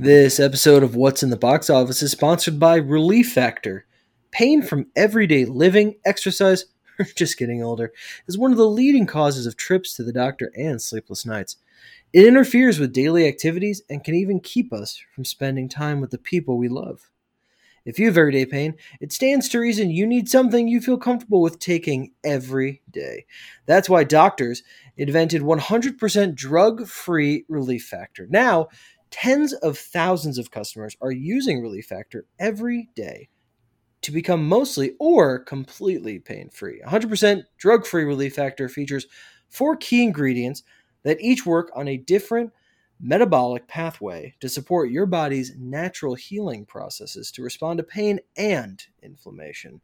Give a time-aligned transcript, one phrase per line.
[0.00, 3.84] This episode of What's in the Box Office is sponsored by Relief Factor.
[4.30, 6.66] Pain from everyday living, exercise,
[7.00, 7.92] or just getting older
[8.28, 11.56] is one of the leading causes of trips to the doctor and sleepless nights.
[12.12, 16.18] It interferes with daily activities and can even keep us from spending time with the
[16.18, 17.10] people we love.
[17.84, 21.40] If you have everyday pain, it stands to reason you need something you feel comfortable
[21.40, 23.26] with taking every day.
[23.66, 24.62] That's why doctors
[24.96, 28.28] invented 100% drug free Relief Factor.
[28.30, 28.68] Now,
[29.10, 33.28] tens of thousands of customers are using Relief Factor every day
[34.02, 36.80] to become mostly or completely pain free.
[36.86, 39.06] 100% drug free Relief Factor features
[39.48, 40.62] four key ingredients
[41.02, 42.52] that each work on a different
[43.00, 49.80] metabolic pathway to support your body's natural healing processes to respond to pain and inflammation.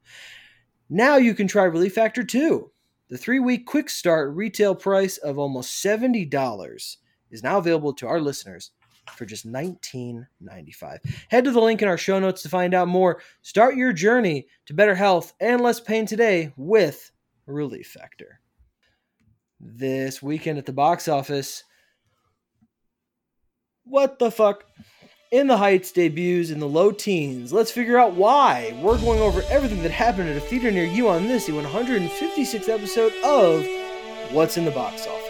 [0.90, 2.70] Now you can try Relief Factor 2.
[3.08, 6.96] The three week quick start retail price of almost $70
[7.30, 8.70] is now available to our listeners
[9.14, 10.98] for just $19.95.
[11.28, 13.20] Head to the link in our show notes to find out more.
[13.42, 17.10] Start your journey to better health and less pain today with
[17.46, 18.40] Relief Factor.
[19.60, 21.64] This weekend at the box office,
[23.84, 24.64] what the fuck?
[25.30, 27.52] In the Heights debuts in the low teens.
[27.52, 28.78] Let's figure out why.
[28.80, 32.68] We're going over everything that happened at a theater near you on this, the 156th
[32.68, 33.66] episode of
[34.32, 35.23] What's in the Box Office.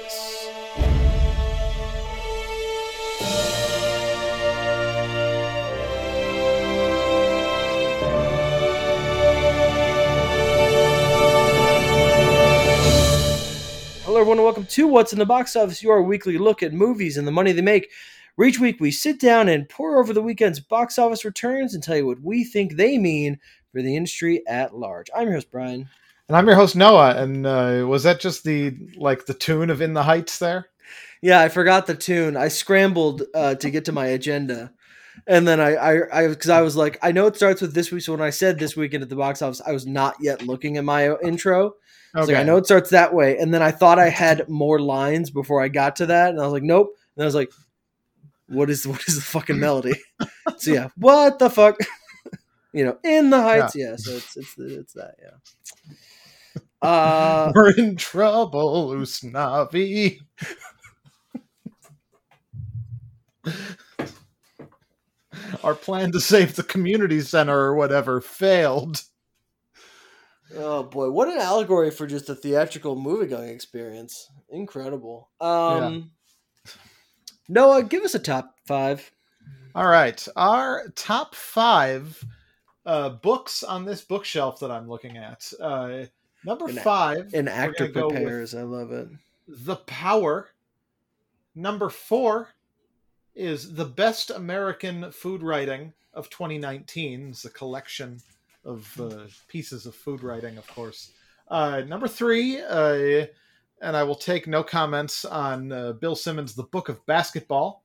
[14.25, 17.31] Everyone, welcome to What's in the Box Office, your weekly look at movies and the
[17.31, 17.91] money they make.
[18.37, 21.83] Where each week we sit down and pour over the weekend's box office returns and
[21.83, 23.39] tell you what we think they mean
[23.71, 25.11] for the industry at large.
[25.15, 25.91] I'm your host, Brian.
[26.29, 27.17] And I'm your host Noah.
[27.17, 30.69] And uh, was that just the like the tune of In the Heights there?
[31.21, 32.35] Yeah, I forgot the tune.
[32.35, 34.73] I scrambled uh, to get to my agenda,
[35.27, 37.93] and then I, I, I, because I was like, I know it starts with this
[37.93, 38.01] week.
[38.01, 40.79] So when I said this weekend at the box office, I was not yet looking
[40.79, 41.75] at my intro.
[42.15, 42.35] I Okay.
[42.35, 45.31] like, I know it starts that way, and then I thought I had more lines
[45.31, 46.91] before I got to that, and I was like, nope.
[47.17, 47.51] And I was like,
[48.49, 49.95] what is what is the fucking melody?
[50.59, 51.77] so yeah, what the fuck?
[52.73, 53.75] you know, in the heights.
[53.75, 55.15] Yeah, so it's it's it's that.
[55.23, 56.89] Yeah.
[56.89, 60.19] Uh, We're in trouble, Usnavi.
[65.63, 69.03] Our plan to save the community center or whatever failed.
[70.57, 74.31] Oh boy, what an allegory for just a theatrical movie going experience.
[74.51, 75.31] Incredible.
[75.41, 76.11] Um,
[77.49, 79.11] Noah, give us a top five.
[79.75, 82.25] All right, our top five
[82.87, 85.51] uh, books on this bookshelf that I'm looking at.
[85.61, 86.05] Uh,
[86.45, 88.55] number An- five, An actor gonna go with prepares.
[88.55, 89.09] I love it.
[89.49, 90.49] The Power.
[91.57, 92.49] Number four
[93.35, 97.31] is The Best American Food Writing of 2019.
[97.31, 98.21] It's a collection
[98.65, 101.13] of uh, pieces of food writing, of course.
[101.49, 103.27] Uh, number three, uh,
[103.83, 107.85] and I will take no comments on uh, Bill Simmons' The Book of Basketball.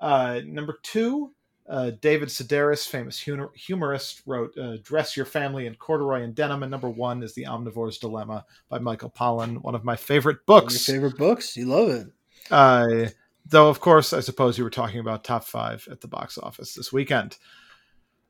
[0.00, 1.32] Uh, number two,
[1.68, 6.62] uh, David Sedaris, famous humor- humorist, wrote uh, Dress Your Family in Corduroy and Denim.
[6.62, 10.58] And number one is The Omnivore's Dilemma by Michael Pollan, one of my favorite One
[10.58, 10.88] of books.
[10.88, 11.56] your favorite books?
[11.56, 12.08] You love it.
[12.50, 13.06] Uh,
[13.46, 16.74] though, of course, I suppose you were talking about top five at the box office
[16.74, 17.38] this weekend.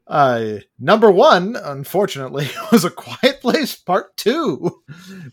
[0.06, 4.82] Uh, number one, unfortunately, was A Quiet Place Part Two,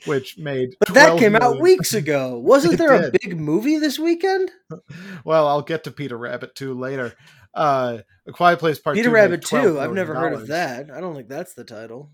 [0.06, 2.40] which made But that 12 came out weeks ago.
[2.40, 4.52] Wasn't there a big movie this weekend?
[5.24, 7.14] Well, I'll get to Peter Rabbit 2 later.
[7.54, 9.80] Uh, A Quiet Place Part Peter 2 made Rabbit 2.
[9.80, 10.90] I've never heard of that.
[10.90, 12.12] I don't think that's the title.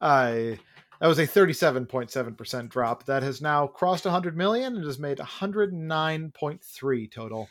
[0.00, 0.58] I.
[1.00, 3.06] that was a 37.7% drop.
[3.06, 7.48] That has now crossed 100 million and has made 109.3 total.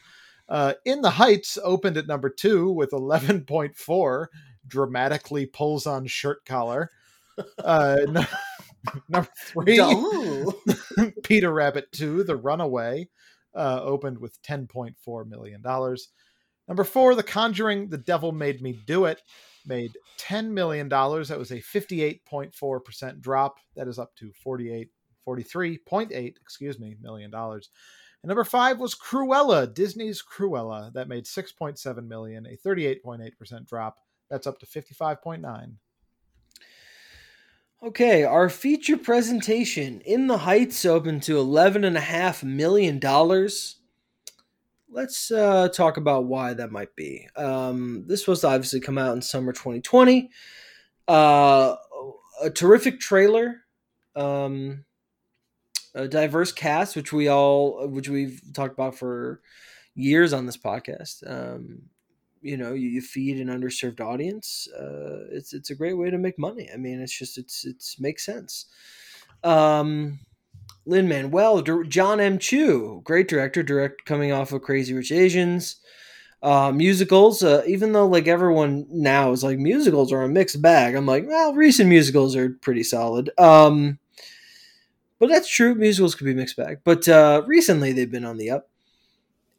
[0.50, 4.26] Uh, In the Heights opened at number two with 11.4,
[4.68, 6.92] dramatically pulls on shirt collar.
[7.58, 8.26] Uh, no-
[9.09, 11.12] number three.
[11.24, 13.09] Peter Rabbit 2, The Runaway,
[13.56, 15.64] uh, opened with $10.4 million.
[16.68, 19.22] Number four, The Conjuring, The Devil Made Me Do It,
[19.66, 20.90] made $10 million.
[20.90, 23.57] That was a 58.4% drop.
[23.75, 24.90] That is up to 48,
[25.28, 27.69] 43.8, excuse me, million dollars.
[28.24, 30.92] And number five was Cruella, Disney's Cruella.
[30.94, 33.98] That made 6.7 million, a 38.8% drop.
[34.30, 35.74] That's up to 55.9.
[37.84, 43.75] Okay, our feature presentation in the Heights opened to eleven and a half million dollars.
[44.90, 47.28] Let's uh, talk about why that might be.
[47.36, 50.30] Um, this was obviously come out in summer 2020.
[51.10, 51.76] Uh,
[52.42, 53.64] a terrific trailer,
[54.16, 54.86] um,
[55.95, 59.42] a diverse cast, which we all, which we've talked about for
[59.95, 61.30] years on this podcast.
[61.30, 61.84] Um,
[62.42, 64.68] you know, you, you feed an underserved audience.
[64.78, 66.69] Uh, it's it's a great way to make money.
[66.74, 68.66] I mean, it's just it's it's makes sense.
[69.44, 70.19] Um,
[70.86, 72.38] Lin Manuel, John M.
[72.38, 75.78] Chu, great director, direct coming off of Crazy Rich Asians.
[76.42, 80.94] Uh, musicals, uh, even though like everyone now is like musicals are a mixed bag.
[80.94, 83.30] I'm like, well, recent musicals are pretty solid.
[83.38, 83.98] Um,
[85.19, 85.75] but that's true.
[85.75, 86.80] Musicals could be mixed bag.
[86.83, 88.69] But uh, recently they've been on the up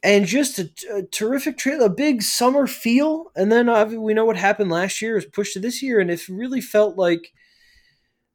[0.04, 3.32] and just a, a terrific trailer, a big summer feel.
[3.34, 6.10] And then uh, we know what happened last year is pushed to this year, and
[6.10, 7.32] it really felt like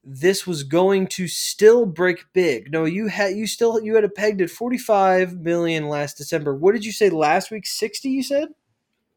[0.04, 2.72] this was going to still break big.
[2.72, 6.56] No, you had you still you had it pegged at 45 million last December.
[6.56, 7.68] What did you say last week?
[7.68, 8.48] 60 you said?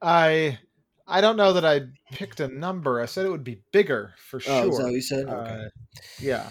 [0.02, 0.58] I
[1.06, 3.00] I don't know that I picked a number.
[3.00, 4.52] I said it would be bigger for sure.
[4.52, 5.28] Oh, is you said?
[5.28, 5.64] Okay.
[5.64, 5.68] Uh,
[6.20, 6.50] yeah.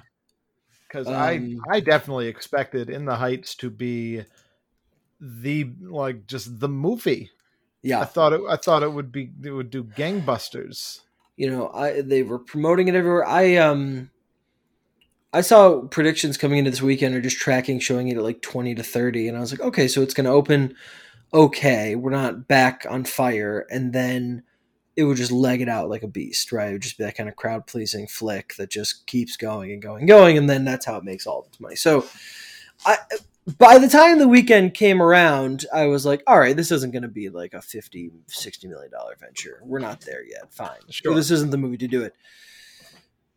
[0.91, 4.23] Cuz um, I I definitely expected In the Heights to be
[5.19, 7.31] the like just the movie.
[7.81, 8.41] Yeah, I thought it.
[8.49, 9.31] I thought it would be.
[9.43, 11.01] It would do gangbusters.
[11.37, 13.25] You know, I they were promoting it everywhere.
[13.25, 14.11] I um,
[15.33, 18.75] I saw predictions coming into this weekend are just tracking showing it at like twenty
[18.75, 20.75] to thirty, and I was like, okay, so it's going to open.
[21.33, 24.43] Okay, we're not back on fire, and then
[25.01, 26.69] it would just leg it out like a beast, right?
[26.69, 29.81] It would just be that kind of crowd pleasing flick that just keeps going and
[29.81, 31.75] going and going, and then that's how it makes all of its money.
[31.75, 32.05] So,
[32.85, 32.97] I
[33.57, 37.01] by the time the weekend came around, I was like, all right, this isn't going
[37.01, 39.61] to be like a 50, 60 million dollar venture.
[39.63, 40.53] We're not there yet.
[40.53, 40.79] Fine.
[40.89, 41.15] Sure.
[41.15, 42.13] This isn't the movie to do it.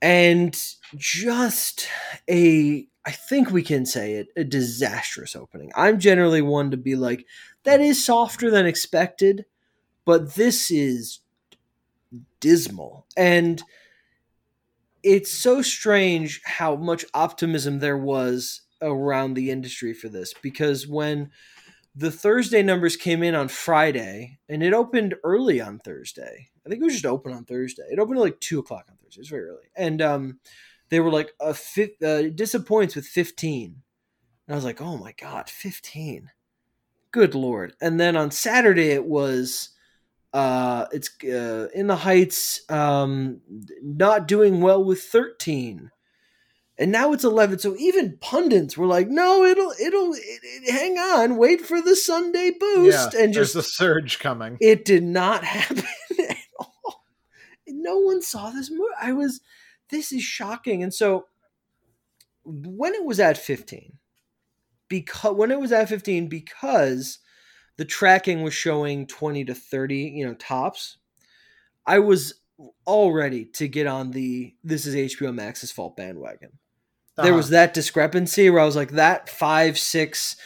[0.02, 0.55] And
[0.96, 1.88] just
[2.28, 5.72] a, I think we can say it, a disastrous opening.
[5.75, 7.25] I'm generally one to be like,
[7.62, 9.46] that is softer than expected,
[10.05, 11.20] but this is
[12.44, 13.06] dismal.
[13.17, 13.62] And
[15.02, 21.31] it's so strange how much optimism there was around the industry for this because when
[21.96, 26.50] the Thursday numbers came in on Friday and it opened early on Thursday.
[26.67, 27.85] I think it was just open on Thursday.
[27.91, 29.20] It opened at like two o'clock on Thursday.
[29.20, 29.70] It was very early.
[29.75, 30.41] And um,
[30.91, 33.82] they were like a fi- uh, disappoints with 15.
[34.46, 36.31] And I was like, oh my God, 15.
[37.11, 37.75] Good Lord.
[37.81, 39.70] And then on Saturday it was
[40.34, 43.40] uh, it's uh, in the heights um,
[43.82, 45.90] not doing well with 13
[46.76, 50.98] and now it's 11 so even pundits were like no it'll it'll it, it, hang
[50.98, 54.58] on wait for the sunday boost yeah, and just the surge coming.
[54.60, 55.84] It did not happen
[56.19, 57.04] at all.
[57.66, 59.40] No one saw this movie i was
[59.90, 60.82] this is shocking.
[60.82, 61.26] And so
[62.44, 63.94] when it was at 15
[64.88, 67.19] because when it was at 15 because
[67.76, 70.99] the tracking was showing 20 to 30 you know tops
[71.87, 72.35] i was
[72.85, 76.59] all ready to get on the this is hbo max's fault bandwagon
[77.17, 77.26] uh-huh.
[77.26, 80.37] there was that discrepancy where I was like, that five, six,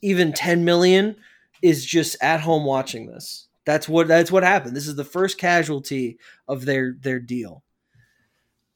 [0.00, 1.16] even ten million
[1.62, 3.48] is just at home watching this.
[3.66, 4.74] That's what that's what happened.
[4.74, 6.18] This is the first casualty
[6.48, 7.62] of their their deal.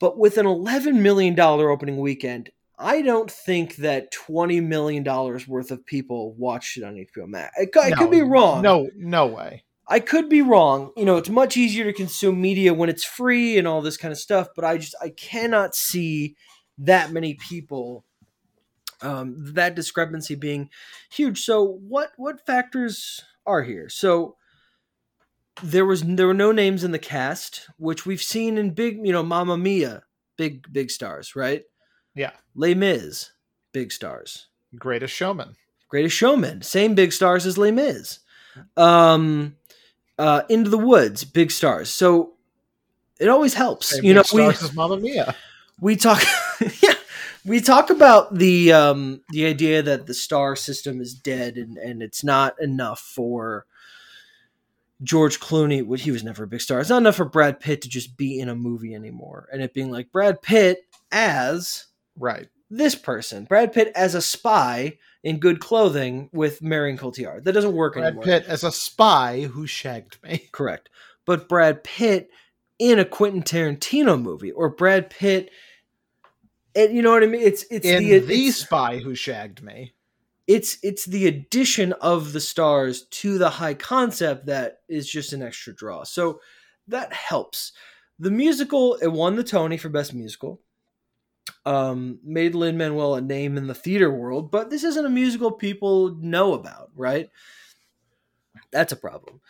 [0.01, 2.51] But with an eleven million dollar opening weekend,
[2.81, 7.55] I don't think that twenty million dollars worth of people watched it on HBO Max.
[7.59, 8.63] I, I no, could be wrong.
[8.63, 9.65] No, no way.
[9.87, 10.93] I could be wrong.
[10.97, 14.13] You know, it's much easier to consume media when it's free and all this kind
[14.13, 14.49] of stuff.
[14.57, 16.37] But I just I cannot see
[16.79, 18.05] that many people
[19.03, 20.71] um, that discrepancy being
[21.11, 21.43] huge.
[21.43, 23.89] So what what factors are here?
[23.89, 24.37] So
[25.63, 29.13] there was there were no names in the cast, which we've seen in big, you
[29.13, 30.05] know, Mamma Mia,
[30.37, 31.63] big big stars, right?
[32.15, 32.33] Yeah.
[32.55, 33.31] Les Mis,
[33.73, 34.47] big stars.
[34.77, 35.57] Greatest Showman.
[35.89, 38.21] Greatest Showman, same big stars as Les Mis.
[38.77, 39.57] Um,
[40.19, 41.91] uh, Into the Woods, big stars.
[41.91, 42.35] So
[43.19, 44.23] it always helps, same you know.
[44.33, 45.35] We, as Mamma Mia.
[45.81, 46.23] We talk.
[46.83, 46.95] yeah,
[47.45, 52.03] we talk about the um, the idea that the star system is dead and, and
[52.03, 53.67] it's not enough for
[55.03, 55.99] George Clooney.
[55.99, 56.81] He was never a big star.
[56.81, 59.75] It's not enough for Brad Pitt to just be in a movie anymore, and it
[59.75, 61.87] being like Brad Pitt as
[62.21, 67.43] right this person, Brad Pitt as a spy in good clothing with Marion Cotillard.
[67.43, 68.23] That doesn't work Brad anymore.
[68.23, 70.49] Brad Pitt as a spy who shagged me.
[70.53, 70.89] Correct,
[71.27, 72.31] but Brad Pitt
[72.79, 75.51] in a Quentin Tarantino movie or Brad Pitt
[76.75, 77.43] and you know what I mean?
[77.43, 79.93] It's it's In the the it's, spy who shagged me.
[80.47, 85.43] It's it's the addition of the stars to the high concept that is just an
[85.43, 86.05] extra draw.
[86.05, 86.41] So
[86.89, 87.73] that helps.
[88.19, 90.61] The musical it won the Tony for best musical.
[91.67, 95.53] Um, made Lin Manuel a name in the theater world, but this isn't a musical
[95.53, 97.29] people know about, right?
[98.73, 99.41] That's a problem.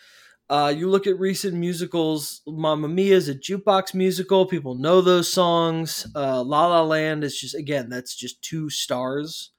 [0.49, 4.47] Uh, you look at recent musicals, Mamma Mia is a jukebox musical.
[4.47, 6.09] People know those songs.
[6.15, 9.53] Uh, La La Land is just, again, that's just two stars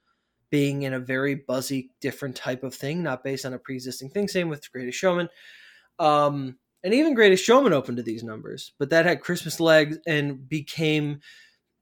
[0.50, 4.28] being in a very buzzy, different type of thing, not based on a pre-existing thing.
[4.28, 5.30] Same with Greatest Showman.
[5.98, 10.46] Um, and even Greatest Showman opened to these numbers, but that had Christmas legs and
[10.46, 11.20] became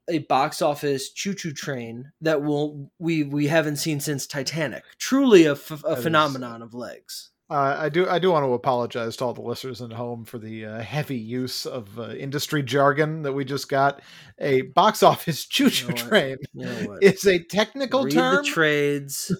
[0.09, 4.83] a box office choo-choo train that will we we haven't seen since Titanic.
[4.97, 7.29] Truly a, f- a phenomenon of legs.
[7.49, 8.07] Uh, I do.
[8.07, 11.17] I do want to apologize to all the listeners at home for the uh, heavy
[11.17, 14.01] use of uh, industry jargon that we just got.
[14.39, 18.35] A box office choo-choo You know train You know is a technical Read term.
[18.37, 19.35] the trades.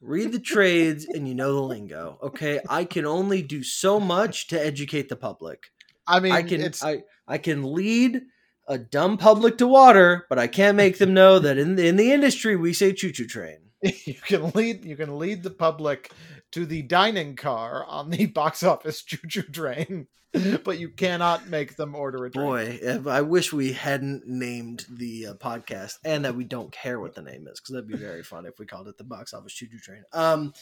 [0.00, 2.18] Read the trades and you know the lingo.
[2.22, 2.60] Okay.
[2.66, 5.64] I can only do so much to educate the public.
[6.06, 8.22] I mean, I can it's I, I can lead
[8.70, 11.96] a dumb public to water, but I can't make them know that in the, in
[11.96, 13.58] the industry we say choo choo train.
[13.82, 14.84] you can lead.
[14.84, 16.12] You can lead the public
[16.52, 20.06] to the dining car on the box office choo-choo train,
[20.64, 22.46] but you cannot make them order a drink.
[22.46, 27.00] Boy, if I wish we hadn't named the uh, podcast and that we don't care
[27.00, 29.32] what the name is because that'd be very fun if we called it the box
[29.32, 30.04] office choo choo train.
[30.12, 30.52] Um,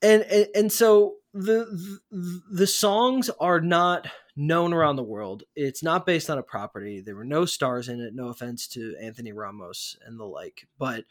[0.00, 5.44] and, and and so the, the the songs are not known around the world.
[5.54, 7.00] It's not based on a property.
[7.00, 8.14] There were no stars in it.
[8.14, 11.04] No offense to Anthony Ramos and the like, but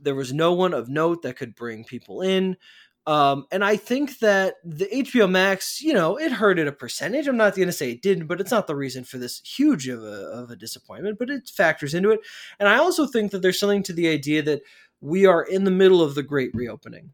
[0.00, 2.56] there was no one of note that could bring people in.
[3.04, 7.26] Um, and I think that the HBO Max, you know, it hurt at a percentage.
[7.26, 9.88] I'm not going to say it didn't, but it's not the reason for this huge
[9.88, 12.20] of a, of a disappointment, but it factors into it.
[12.60, 14.62] And I also think that there's something to the idea that
[15.00, 17.12] we are in the middle of the great reopening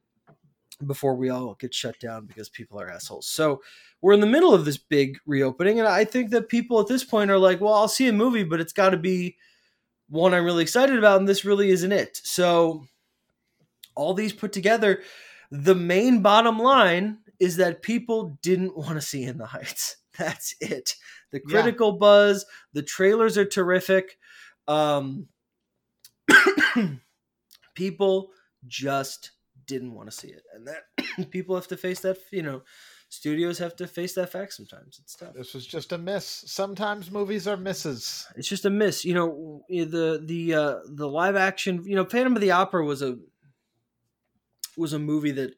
[0.86, 3.26] before we all get shut down because people are assholes.
[3.26, 3.62] So
[4.00, 5.78] we're in the middle of this big reopening.
[5.80, 8.44] And I think that people at this point are like, well, I'll see a movie,
[8.44, 9.36] but it's got to be
[10.08, 11.18] one I'm really excited about.
[11.18, 12.20] And this really isn't it.
[12.22, 12.84] So
[13.96, 15.02] all these put together,
[15.50, 19.96] the main bottom line is that people didn't want to see In the Heights.
[20.18, 20.94] That's it.
[21.32, 21.60] The Yeah.
[21.60, 24.18] critical buzz, the trailers are terrific.
[24.68, 25.26] Um,
[27.74, 28.30] people
[28.66, 29.32] just
[29.68, 32.18] didn't want to see it, and that people have to face that.
[32.32, 32.62] You know,
[33.08, 34.98] studios have to face that fact sometimes.
[35.00, 35.34] It's tough.
[35.34, 36.26] This was just a miss.
[36.46, 38.26] Sometimes movies are misses.
[38.36, 39.04] It's just a miss.
[39.04, 41.84] You know, the the uh, the live action.
[41.86, 43.16] You know, Phantom of the Opera was a
[44.76, 45.54] was a movie that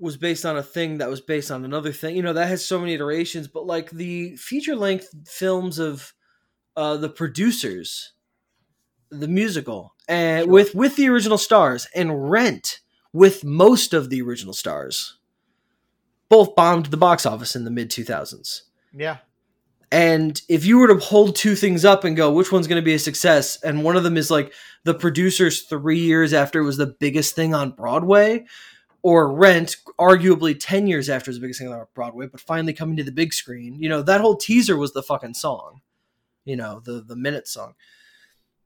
[0.00, 2.16] was based on a thing that was based on another thing.
[2.16, 3.46] You know, that has so many iterations.
[3.48, 6.12] But like the feature length films of
[6.76, 8.12] uh, the producers,
[9.10, 10.52] the musical, and Sure.
[10.52, 12.80] with with the original stars, and Rent
[13.12, 15.18] with most of the original stars,
[16.28, 18.64] both bombed the box office in the mid two thousands.
[18.92, 19.18] Yeah.
[19.90, 22.84] And if you were to hold two things up and go, which one's going to
[22.84, 23.60] be a success?
[23.62, 24.54] And one of them is like
[24.84, 28.46] the producers three years after it was the biggest thing on Broadway,
[29.02, 32.72] or Rent, arguably 10 years after it was the biggest thing on Broadway, but finally
[32.72, 33.76] coming to the big screen.
[33.82, 35.82] You know, that whole teaser was the fucking song,
[36.46, 37.74] you know, the, the minute song.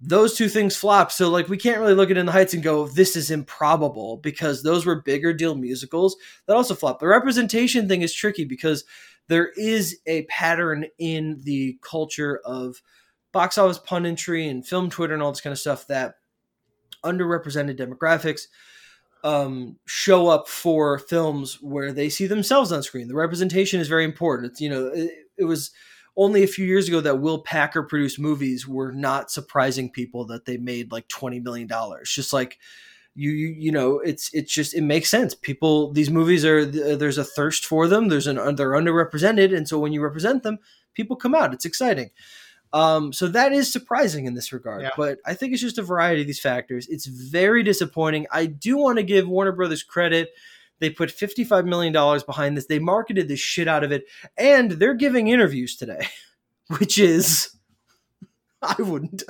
[0.01, 1.11] Those two things flop.
[1.11, 4.19] So, like, we can't really look at In the Heights and go, this is improbable
[4.19, 7.01] because those were bigger deal musicals that also flop.
[7.01, 8.85] The representation thing is tricky because
[9.29, 12.83] there is a pattern in the culture of
[13.33, 16.17] box office punditry and film Twitter and all this kind of stuff that
[17.05, 18.49] underrepresented demographics
[19.25, 23.09] um, show up for films where they see themselves on screen.
[23.09, 24.53] The representation is very important.
[24.53, 25.71] It's you know it, it was
[26.17, 30.45] only a few years ago that Will Packer produced movies were not surprising people that
[30.47, 32.11] they made like twenty million dollars.
[32.11, 32.59] Just like
[33.15, 35.35] you, you you know it's it's just it makes sense.
[35.35, 38.09] People these movies are there's a thirst for them.
[38.09, 40.59] There's an they're underrepresented and so when you represent them
[40.95, 41.53] people come out.
[41.55, 42.11] It's exciting.
[42.73, 44.91] Um so that is surprising in this regard Yeah.
[44.97, 46.89] but i think it's just a variety of these factors.
[46.89, 48.27] It's very disappointing.
[48.33, 50.31] I do want to give warner brothers credit
[50.81, 54.05] they put 55 million dollars behind this they marketed the shit out of it
[54.37, 56.07] and they're giving interviews today
[56.79, 57.57] which is
[58.63, 59.23] i wouldn't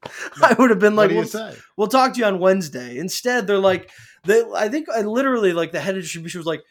[0.42, 2.98] I would have been like, well, we'll talk to you on Wednesday.
[2.98, 3.90] Instead, they're like,
[4.24, 6.62] they, I think I literally like the head of distribution was like,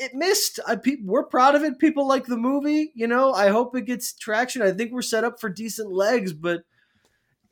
[0.00, 0.60] it missed.
[0.66, 1.78] I, pe- we're proud of it.
[1.78, 2.92] People like the movie.
[2.94, 4.62] You know, I hope it gets traction.
[4.62, 6.62] I think we're set up for decent legs, but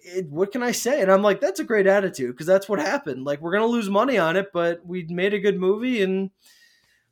[0.02, 1.00] it, what can I say?
[1.02, 3.24] And I'm like, that's a great attitude because that's what happened.
[3.24, 6.30] Like, we're gonna lose money on it, but we made a good movie and.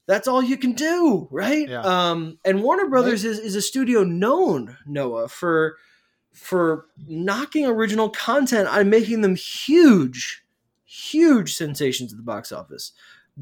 [0.07, 1.69] That's all you can do, right?
[1.69, 1.83] Yeah.
[1.83, 5.77] Um, and Warner Brothers is, is a studio known, Noah, for
[6.33, 10.43] for knocking original content on making them huge,
[10.87, 12.93] huge sensations at the box office.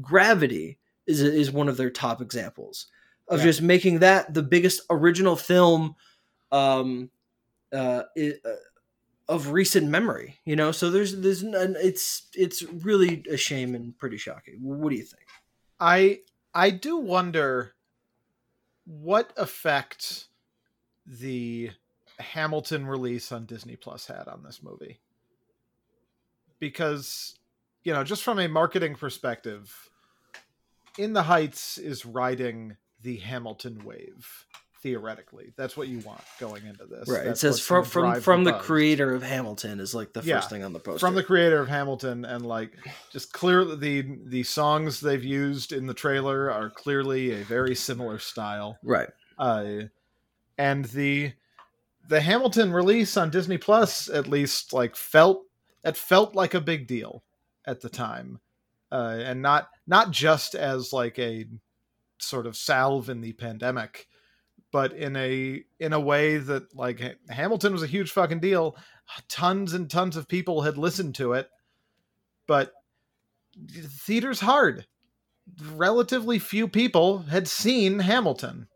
[0.01, 2.87] Gravity is is one of their top examples
[3.29, 3.45] of Yeah.
[3.45, 5.95] just making that the biggest original film
[6.51, 7.09] um,
[7.71, 8.49] uh, i- uh,
[9.29, 10.39] of recent memory.
[10.45, 14.55] You know, so there's there's it's it's really a shame and pretty shocking.
[14.61, 15.23] What do you think?
[15.79, 16.19] I
[16.53, 17.73] I do wonder
[18.85, 20.27] what effect
[21.05, 21.71] the
[22.19, 24.99] Hamilton release on Disney Plus had on this movie.
[26.59, 27.37] Because
[27.83, 29.89] you know, just from a marketing perspective,
[30.97, 34.45] In the Heights is riding the Hamilton wave.
[34.87, 37.09] Theoretically, that's what you want going into this.
[37.09, 37.27] Right.
[37.27, 38.65] It says from from from the buzz.
[38.65, 40.99] creator of Hamilton is like the Yeah, first thing on the poster.
[40.99, 42.71] from the creator of Hamilton, and like
[43.11, 48.17] just clearly the the songs they've used in the trailer are clearly a very similar
[48.19, 48.77] style.
[48.83, 49.09] right.
[49.37, 49.81] uh,
[50.57, 51.33] and the
[52.07, 55.43] the Hamilton release on Disney Plus at least like felt
[55.83, 57.23] it felt like a big deal
[57.65, 58.39] at the time,
[58.91, 61.45] uh, and not not just as like a
[62.19, 64.07] sort of salve in the pandemic,
[64.71, 68.75] but in a in a way that like Hamilton was a huge fucking deal.
[69.29, 71.49] Tons and tons of people had listened to it,
[72.47, 72.73] but
[73.69, 74.85] theater's hard.
[75.73, 78.67] Relatively few people had seen Hamilton.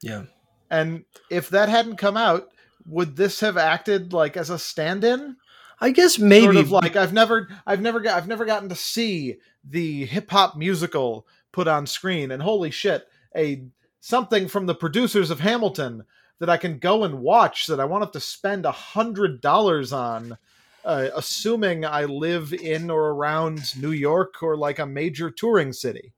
[0.00, 0.24] Yeah.
[0.70, 2.48] And if that hadn't come out,
[2.86, 5.36] would this have acted like as a stand-in?
[5.80, 8.76] I guess maybe Sort of like I've never, I've never got, I've never gotten to
[8.76, 13.06] see the hip hop musical put on screen, and holy shit,
[13.36, 13.64] a
[14.02, 16.04] something from the producers of Hamilton
[16.40, 19.92] that I can go and watch that I won't have to spend a hundred dollars
[19.92, 20.36] on,
[20.84, 26.12] uh, assuming I live in or around New York or like a major touring city.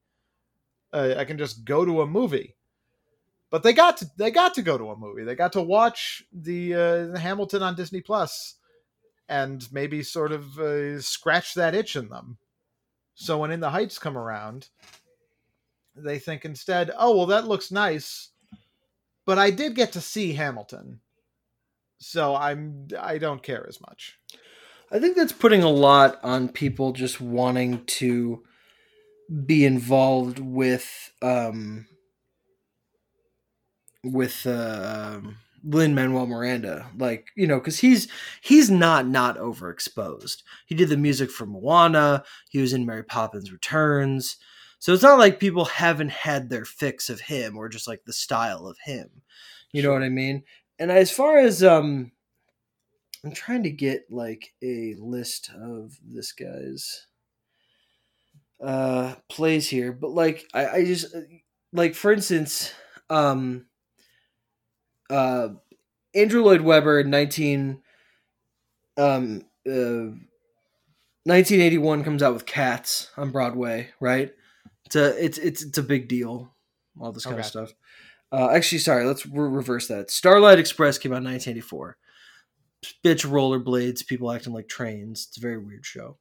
[0.93, 2.57] Uh, I can just go to a movie
[3.55, 5.23] but they got to they got to go to a movie.
[5.23, 8.57] They got to watch the uh, Hamilton on Disney Plus,
[9.29, 12.39] and maybe sort of uh, scratch that itch in them.
[13.15, 14.71] So when In the Heights come around,
[15.97, 18.31] they think instead, "Oh well, that looks nice,"
[19.27, 21.01] but I did get to see Hamilton,
[21.99, 24.19] so I'm I don't care as much.
[24.91, 28.43] I think that's putting a lot on people just wanting to
[29.47, 31.87] be involved with um
[34.05, 38.07] with uh, um, Lin Manuel Miranda, like you know, because he's
[38.43, 40.43] he's not not overexposed.
[40.67, 42.23] He did the music for Moana.
[42.51, 44.37] He was in Mary Poppins Returns.
[44.79, 48.13] So it's not like people haven't had their fix of him or just like the
[48.13, 49.23] style of him.
[49.73, 50.45] You know what I mean?
[50.79, 52.13] And as far as um
[53.25, 57.07] I'm trying to get like a list of this guy's
[58.63, 61.15] uh plays here, but like I, I just
[61.73, 62.73] like for instance,
[63.09, 63.67] um
[65.11, 65.49] uh
[66.15, 67.81] Andrew Lloyd Webber in 19
[68.97, 70.13] um uh
[71.27, 74.35] 1981 comes out with Cats on Broadway, right?
[74.87, 76.55] It's a it's it's it's a big deal.
[77.01, 77.73] All this kind of stuff.
[78.31, 80.11] Uh, actually, sorry, let's re- reverse that.
[80.11, 81.97] Starlight Express came out in 1984.
[83.05, 85.27] Bitch rollerblades, people acting like trains.
[85.29, 86.19] It's a very weird show.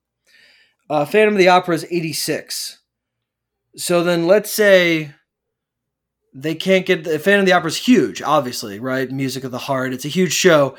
[0.90, 2.80] Uh, Phantom of the Opera is 86.
[3.76, 5.16] So then let's say
[6.34, 9.10] they can't get the Phantom of the Opera is huge, obviously, right?
[9.10, 9.94] Music of the heart.
[9.94, 10.76] It's a huge show.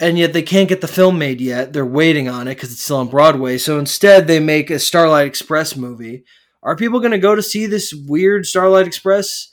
[0.00, 1.72] And yet they can't get the film made yet.
[1.72, 3.58] They're waiting on it because it's still on Broadway.
[3.58, 6.24] So instead, they make a Starlight Express movie.
[6.62, 9.48] Are people going to go to see this weird Starlight Express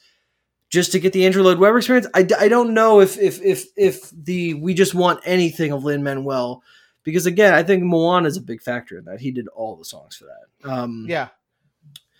[0.69, 2.07] just to get the Andrew Lloyd Webber experience?
[2.13, 6.03] I, I don't know if if if if the we just want anything of Lin
[6.03, 6.63] Manuel
[7.03, 9.19] because again, I think Moana is a big factor in that.
[9.19, 10.69] He did all the songs for that.
[10.69, 11.29] Um, Yeah,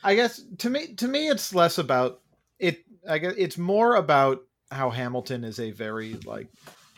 [0.04, 2.22] I guess to me to me it's less about
[2.58, 2.84] it.
[3.08, 6.48] I guess it's more about how Hamilton is a very like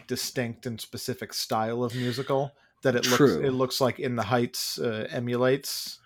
[0.08, 2.52] distinct and specific style of musical
[2.84, 6.00] that it looks it looks like In the Heights uh, emulates.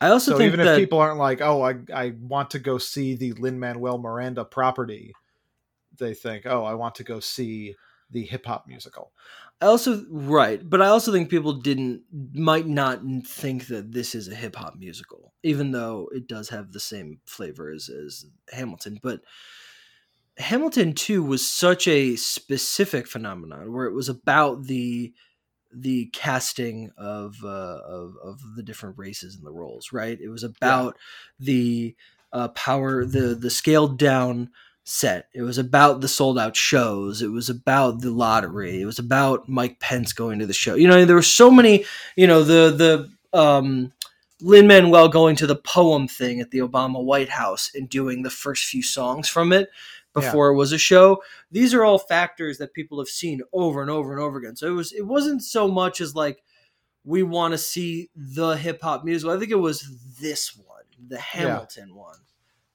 [0.00, 2.58] I also So think even that if people aren't like, oh, I I want to
[2.58, 5.12] go see the Lin Manuel Miranda property,
[5.98, 7.74] they think, oh, I want to go see
[8.10, 9.12] the hip hop musical.
[9.60, 12.02] I also right, but I also think people didn't
[12.34, 16.72] might not think that this is a hip hop musical, even though it does have
[16.72, 18.98] the same flavor as, as Hamilton.
[19.02, 19.22] But
[20.36, 25.14] Hamilton too was such a specific phenomenon where it was about the
[25.78, 27.48] the casting of uh,
[27.86, 29.92] of of the different races and the roles.
[29.92, 30.96] Right, it was about
[31.38, 31.94] the
[32.32, 34.50] uh, power, the the scaled down
[34.84, 35.28] set.
[35.34, 37.20] It was about the sold out shows.
[37.20, 38.80] It was about the lottery.
[38.80, 40.74] It was about Mike Pence going to the show.
[40.76, 41.84] You know, there were so many.
[42.16, 43.92] You know, the the um,
[44.40, 48.30] Lin Manuel going to the poem thing at the Obama White House and doing the
[48.30, 49.70] first few songs from it
[50.16, 51.22] before it was a show.
[51.50, 54.56] These are all factors that people have seen over and over and over again.
[54.56, 56.42] So it was it wasn't so much as like
[57.04, 59.34] we want to see the hip hop musical.
[59.34, 59.88] I think it was
[60.20, 62.18] this one, the Hamilton one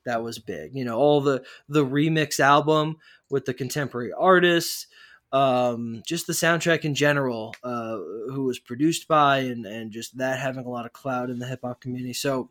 [0.06, 0.76] that was big.
[0.76, 2.98] You know, all the the remix album
[3.30, 4.88] with the contemporary artists,
[5.32, 7.98] um, just the soundtrack in general, uh,
[8.32, 11.48] who was produced by, and and just that having a lot of clout in the
[11.48, 12.14] hip hop community.
[12.14, 12.50] So.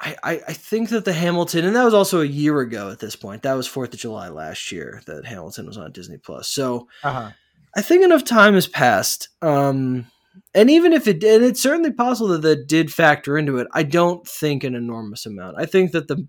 [0.00, 2.98] I, I, I think that the Hamilton, and that was also a year ago at
[2.98, 3.42] this point.
[3.42, 6.48] That was Fourth of July last year that Hamilton was on Disney Plus.
[6.48, 7.30] So Uh huh.
[7.76, 9.28] I think enough time has passed.
[9.42, 10.06] Um,
[10.54, 13.68] and even if it did, it's certainly possible that that did factor into it.
[13.72, 15.56] I don't think an enormous amount.
[15.58, 16.26] I think that the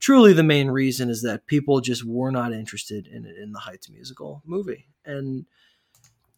[0.00, 3.88] truly the main reason is that people just were not interested in in the Heights
[3.88, 5.46] musical movie, and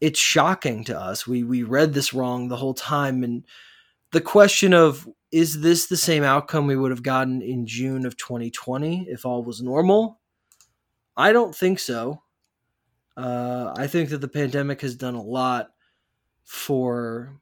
[0.00, 1.26] it's shocking to us.
[1.26, 3.44] We we read this wrong the whole time, and
[4.16, 8.16] the question of is this the same outcome we would have gotten in June of
[8.16, 10.18] 2020 if all was normal?
[11.18, 12.22] I don't think so.
[13.14, 15.68] Uh, I think that the pandemic has done a lot
[16.44, 17.38] for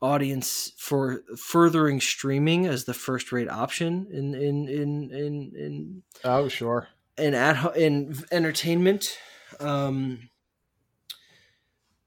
[0.00, 6.46] audience for furthering streaming as the first rate option in in in in in oh
[6.46, 6.86] sure
[7.18, 9.18] in at in entertainment
[9.60, 10.28] um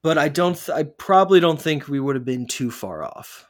[0.04, 3.47] but i don't th- i probably don't think we would have been too far off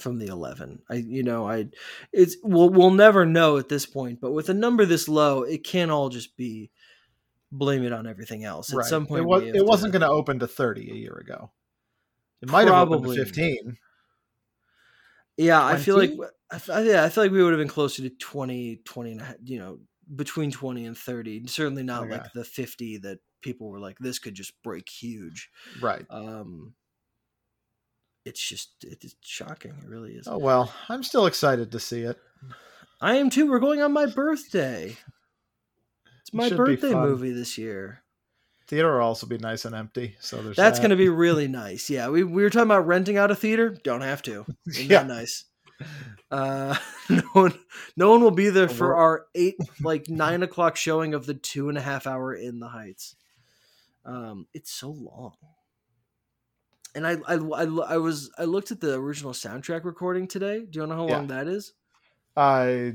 [0.00, 1.66] from the 11 i you know i
[2.12, 5.64] it's we'll, we'll never know at this point but with a number this low it
[5.64, 6.70] can't all just be
[7.52, 8.86] blame it on everything else at right.
[8.86, 11.50] some point it, was, it wasn't going to open to 30 a year ago
[12.42, 12.94] it might Probably.
[12.94, 13.76] have opened to 15.
[15.36, 15.74] Yeah, 20?
[15.74, 16.12] I feel like
[16.68, 19.36] I, yeah, I feel like we would have been closer to 20, 20 and a
[19.44, 19.78] you know,
[20.14, 21.46] between 20 and 30.
[21.46, 22.12] Certainly not okay.
[22.12, 25.50] like the 50 that people were like this could just break huge.
[25.80, 26.04] Right.
[26.10, 26.74] Um
[28.24, 29.72] it's just it's shocking.
[29.82, 30.26] It really is.
[30.28, 32.18] Oh well, I'm still excited to see it.
[33.00, 33.50] I am too.
[33.50, 34.96] We're going on my birthday.
[36.20, 38.02] It's my it birthday movie this year
[38.70, 40.16] theater will also be nice and empty.
[40.20, 40.82] So there's that's that.
[40.82, 41.90] going to be really nice.
[41.90, 43.76] Yeah, we, we were talking about renting out a theater.
[43.82, 44.46] Don't have to.
[44.66, 45.44] yeah, nice.
[46.30, 46.76] Uh,
[47.10, 47.58] no one,
[47.96, 51.68] no one will be there for our eight, like nine o'clock showing of the two
[51.68, 53.16] and a half hour in the Heights.
[54.06, 55.34] Um, it's so long.
[56.94, 60.66] And I, I, I, I was, I looked at the original soundtrack recording today.
[60.68, 61.16] Do you know how yeah.
[61.16, 61.72] long that is?
[62.36, 62.90] Uh,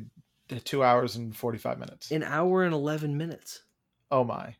[0.63, 2.11] two hours and forty five minutes.
[2.11, 3.63] An hour and eleven minutes.
[4.11, 4.55] Oh my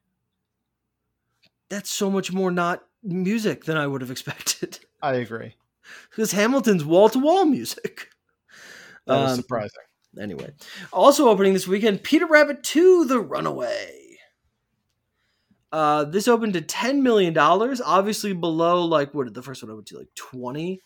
[1.69, 4.79] that's so much more not music than I would have expected.
[5.01, 5.55] I agree.
[6.09, 8.09] Because Hamilton's wall to wall music.
[9.05, 9.83] That was um, surprising.
[10.19, 10.51] Anyway,
[10.93, 14.04] also opening this weekend, Peter Rabbit 2 The Runaway.
[15.75, 19.83] Uh, this opened to $10 million, obviously below, like, what did the first one open
[19.83, 19.97] to?
[19.97, 20.79] Like 20,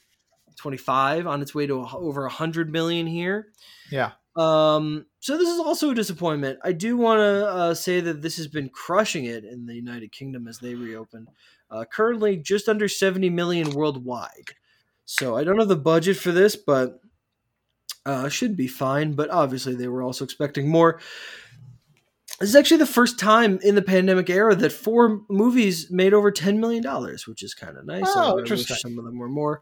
[0.55, 3.49] 25, on its way to over 100 million here.
[3.91, 4.13] Yeah.
[4.35, 6.57] Um, so this is also a disappointment.
[6.63, 10.11] I do want to uh, say that this has been crushing it in the United
[10.11, 11.27] Kingdom as they reopen.
[11.69, 14.55] Uh, currently, just under 70 million worldwide.
[15.05, 16.99] So I don't have the budget for this, but
[18.07, 19.13] uh, should be fine.
[19.13, 20.99] But obviously, they were also expecting more.
[22.39, 26.31] This is actually the first time in the pandemic era that four movies made over
[26.31, 26.83] $10 million,
[27.27, 28.05] which is kind of nice.
[28.07, 28.77] Oh, interesting.
[28.77, 29.61] some of them were more.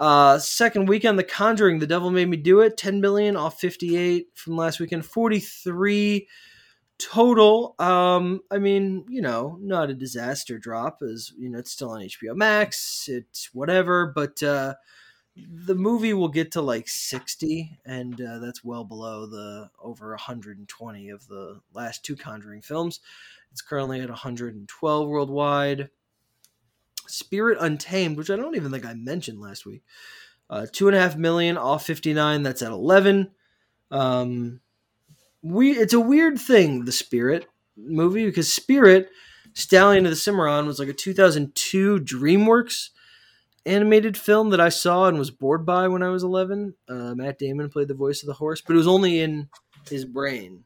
[0.00, 4.28] Uh, second weekend, The Conjuring, The Devil Made Me Do It, 10 million off 58
[4.34, 6.26] from last weekend, 43
[6.98, 7.74] total.
[7.78, 12.00] Um, I mean, you know, not a disaster drop, as you know, it's still on
[12.00, 14.74] HBO Max, it's whatever, but uh,
[15.36, 21.10] the movie will get to like 60, and uh, that's well below the over 120
[21.10, 23.00] of the last two Conjuring films.
[23.52, 25.90] It's currently at 112 worldwide.
[27.06, 29.82] Spirit Untamed, which I don't even think I mentioned last week.
[30.48, 32.42] Uh, two and a half million off 59.
[32.42, 33.30] That's at 11.
[33.90, 34.60] Um,
[35.42, 39.10] we it's a weird thing, the Spirit movie, because Spirit,
[39.54, 42.90] Stallion of the Cimarron, was like a 2002 DreamWorks
[43.66, 46.74] animated film that I saw and was bored by when I was 11.
[46.88, 49.48] Uh, Matt Damon played the voice of the horse, but it was only in
[49.88, 50.64] his brain.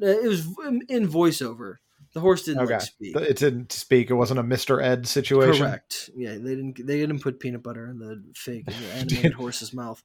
[0.00, 0.46] Uh, it was
[0.88, 1.76] in voiceover.
[2.12, 2.74] The horse didn't okay.
[2.74, 3.16] like speak.
[3.16, 4.08] It didn't speak.
[4.08, 4.82] It wasn't a Mr.
[4.82, 5.66] Ed situation.
[5.66, 6.08] Correct.
[6.16, 6.86] Yeah, they didn't.
[6.86, 10.02] They didn't put peanut butter in the fake animated horse's mouth.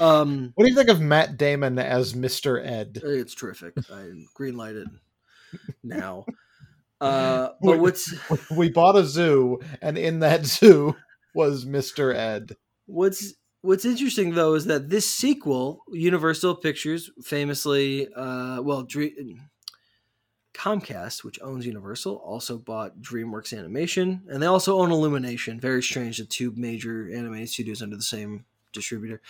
[0.00, 2.64] Um, what do you think of Matt Damon as Mr.
[2.64, 3.02] Ed?
[3.04, 3.74] It's terrific.
[3.92, 4.88] I green it
[5.84, 6.24] now.
[6.98, 8.14] Uh, but what's
[8.50, 10.96] we bought a zoo, and in that zoo
[11.34, 12.14] was Mr.
[12.14, 12.56] Ed.
[12.86, 19.50] What's What's interesting though is that this sequel, Universal Pictures, famously, uh, well, Dream,
[20.54, 25.60] Comcast, which owns Universal, also bought DreamWorks Animation, and they also own Illumination.
[25.60, 29.20] Very strange, the two major anime studios under the same distributor.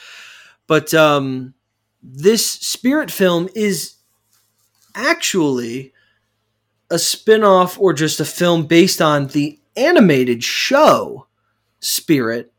[0.68, 1.54] But um,
[2.02, 3.96] this Spirit film is
[4.94, 5.92] actually
[6.88, 11.26] a spin-off or just a film based on the animated show
[11.80, 12.52] Spirit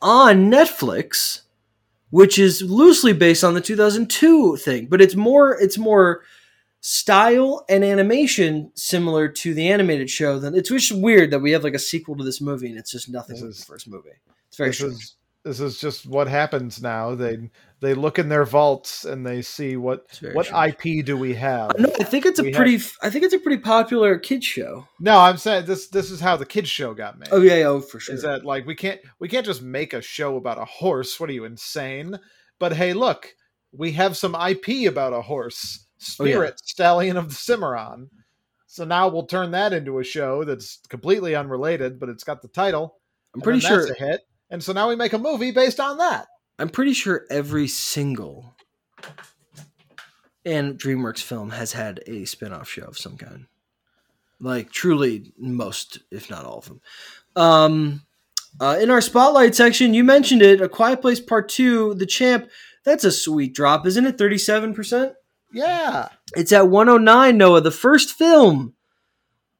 [0.00, 1.42] on Netflix,
[2.10, 6.22] which is loosely based on the 2002 thing, but it's more it's more
[6.80, 11.62] style and animation similar to the animated show, then it's just weird that we have
[11.62, 13.88] like a sequel to this movie and it's just nothing this like is, the first
[13.88, 14.10] movie.
[14.48, 14.94] It's very this strange.
[14.94, 17.14] Is, This is just what happens now.
[17.14, 17.50] They
[17.82, 20.76] they look in their vaults and they see what what strange.
[20.84, 21.72] IP do we have.
[21.78, 22.82] No, I think it's a We have- pretty.
[23.02, 24.86] I think it's a pretty popular kids show.
[25.00, 27.28] No, I'm saying this this is how the kids show got made.
[27.32, 28.14] Oh yeah, yeah, oh, for sure.
[28.14, 31.20] Is that like we can't we can't just make a show about a horse?
[31.20, 32.18] What are you insane?
[32.58, 33.34] But hey, look,
[33.72, 35.84] we have some IP about a horse,
[36.18, 36.32] Oh, yeah.
[36.34, 38.08] Spirit Stallion of the Cimarron.
[38.66, 42.48] So now we'll turn that into a show that's completely unrelated, but it's got the
[42.48, 42.96] title.
[43.34, 43.84] I'm pretty sure.
[43.90, 44.20] a hit.
[44.50, 46.26] And so now we make a movie based on that.
[46.62, 48.54] I'm pretty sure every single
[50.44, 53.46] and DreamWorks film has had a spin-off show of some kind.
[54.38, 56.80] Like truly most, if not all of them.
[57.34, 58.02] Um
[58.60, 62.48] uh, in our spotlight section, you mentioned it, A Quiet Place Part 2, The Champ.
[62.84, 64.18] That's a sweet drop, isn't it?
[64.18, 65.14] 37%?
[65.52, 66.08] Yeah.
[66.36, 68.74] It's at 109, Noah, the first film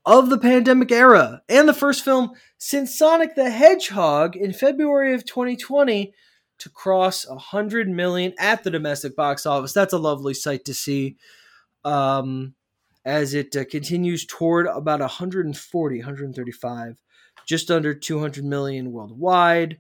[0.05, 5.25] of the pandemic era, and the first film since Sonic the Hedgehog in February of
[5.25, 6.13] 2020
[6.63, 9.73] to cross 100 million at the domestic box office.
[9.73, 11.17] That's a lovely sight to see
[11.85, 12.55] um,
[13.05, 17.03] as it uh, continues toward about 140, 135,
[17.47, 19.79] just under 200 million worldwide.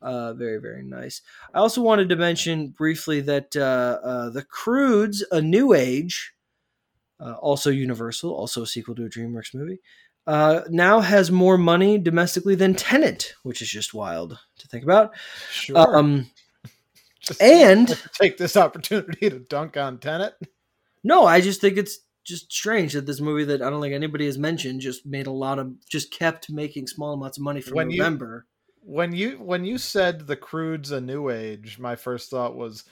[0.00, 1.20] Uh, very, very nice.
[1.52, 6.32] I also wanted to mention briefly that uh, uh, The Croods, A New Age,
[7.20, 9.80] uh, also Universal, also a sequel to a DreamWorks movie,
[10.26, 15.12] uh, now has more money domestically than Tenet, which is just wild to think about.
[15.50, 15.96] Sure.
[15.96, 16.30] Um,
[17.40, 17.88] and
[18.20, 20.34] take this opportunity to dunk on Tenet.
[21.04, 24.26] no, I just think it's just strange that this movie that I don't think anybody
[24.26, 27.74] has mentioned just made a lot of, just kept making small amounts of money from
[27.74, 28.46] When you- November.
[28.84, 32.82] When you when you said the Croods a new age, my first thought was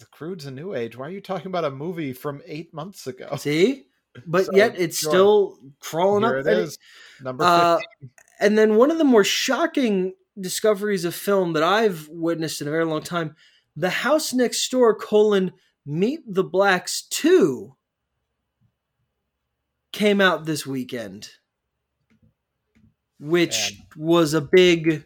[0.00, 0.96] the Croods a new age.
[0.96, 3.28] Why are you talking about a movie from eight months ago?
[3.36, 3.84] See?
[4.26, 5.10] But So, yet it's sure.
[5.10, 6.46] still crawling Here up.
[6.46, 6.78] it and is,
[7.22, 7.78] number Uh,
[8.40, 12.70] and then one of the more shocking discoveries of film that I've witnessed in a
[12.70, 13.34] very long time,
[13.76, 15.52] The House Next Door colon
[15.86, 17.74] Meet the Blacks 2
[19.92, 21.30] came out this weekend.
[23.20, 25.04] Which was a big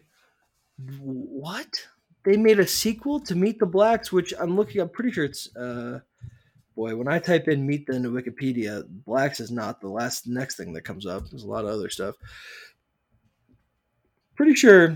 [0.99, 1.87] what?
[2.25, 5.55] They made a sequel to Meet the Blacks, which I'm looking I'm pretty sure it's
[5.55, 5.99] uh
[6.79, 10.55] boy, when I type in meet the into Wikipedia, blacks is not the last next
[10.55, 11.29] thing that comes up.
[11.29, 12.15] There's a lot of other stuff.
[14.35, 14.95] Pretty sure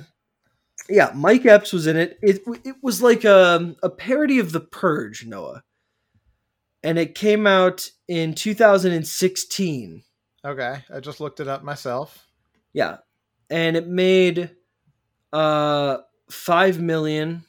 [0.89, 2.17] yeah mike epps was in it.
[2.21, 5.63] It, it was like a, a parody of the purge noah.
[6.85, 10.03] And it came out in 2016
[10.45, 12.27] Okay, I just looked it up myself.
[12.71, 12.97] yeah
[13.49, 14.51] and it made
[15.33, 15.97] uh
[16.29, 17.43] 5 million.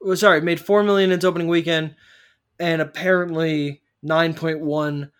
[0.00, 1.96] Well, sorry it made 4 million its opening weekend
[2.58, 5.10] and apparently 9.1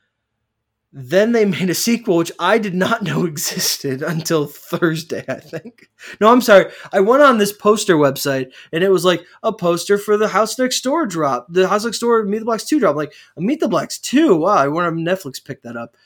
[0.91, 5.89] then they made a sequel which i did not know existed until thursday i think.
[6.21, 6.71] No i'm sorry.
[6.93, 10.59] I went on this poster website and it was like a poster for the house
[10.59, 13.69] next door drop the house next door meet the blacks 2 drop like meet the
[13.69, 15.97] blacks 2 wow i wonder if netflix picked that up.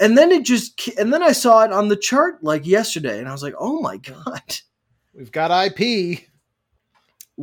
[0.00, 3.28] And then it just and then i saw it on the chart like yesterday and
[3.28, 4.42] i was like oh my god.
[5.14, 6.31] We've got IP.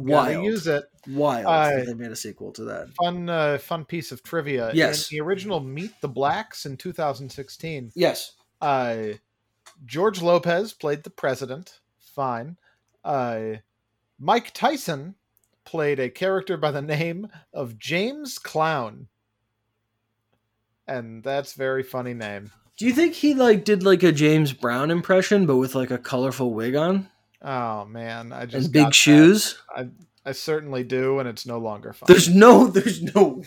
[0.04, 0.84] Wild use it.
[1.08, 4.72] wild that they made a sequel to that Fun, uh, fun piece of trivia.
[4.74, 5.12] Yes.
[5.12, 8.98] In the original Meet the Blacks in 2016, yes uh,
[9.86, 11.80] George Lopez played the president.
[12.16, 12.58] Fine.
[13.04, 13.56] Uh,
[14.20, 15.16] Mike Tyson
[15.64, 19.08] played a character by the name of James Clown.
[20.88, 22.52] And that's very funny name.
[22.78, 25.98] do you think he like did like a james brown impression but with like a
[25.98, 27.08] colorful wig on
[27.42, 28.96] Oh man, I just and big that.
[28.96, 29.58] shoes
[30.26, 32.06] I certainly do, and it's no longer fun.
[32.08, 33.44] There's no, there's no.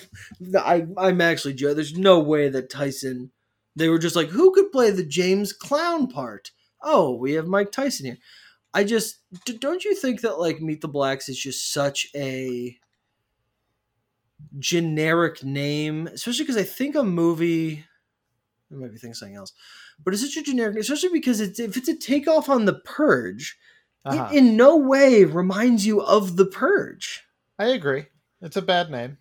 [0.59, 1.75] I, I'm actually Joe.
[1.75, 3.31] There's no way that Tyson.
[3.77, 6.51] They were just like, who could play the James Clown part?
[6.83, 8.19] Oh, we have Mike Tyson here.
[8.75, 9.19] I just
[9.61, 12.77] don't you think that like Meet the Blacks is just such a
[14.59, 17.85] generic name, especially because I think a movie.
[18.71, 19.53] I might be thinking something else,
[20.03, 23.57] but it's such a generic, especially because it's if it's a takeoff on the Purge,
[24.05, 24.29] Uh-huh.
[24.33, 27.23] it in no way reminds you of the Purge.
[27.59, 28.07] I agree.
[28.41, 29.19] It's a bad name,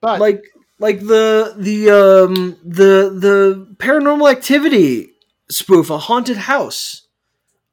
[0.00, 0.44] but like
[0.78, 5.10] like the the um the the paranormal activity
[5.48, 7.06] spoof a haunted house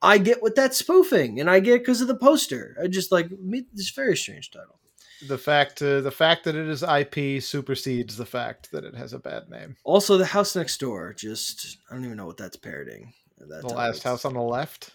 [0.01, 3.31] i get what that's spoofing and i get because of the poster i just like
[3.39, 4.79] me this very strange title
[5.27, 9.13] the fact uh, the fact that it is IP supersedes the fact that it has
[9.13, 9.75] a bad name.
[9.83, 13.67] also the house next door just i don't even know what that's parodying that The
[13.69, 14.91] last house on the left,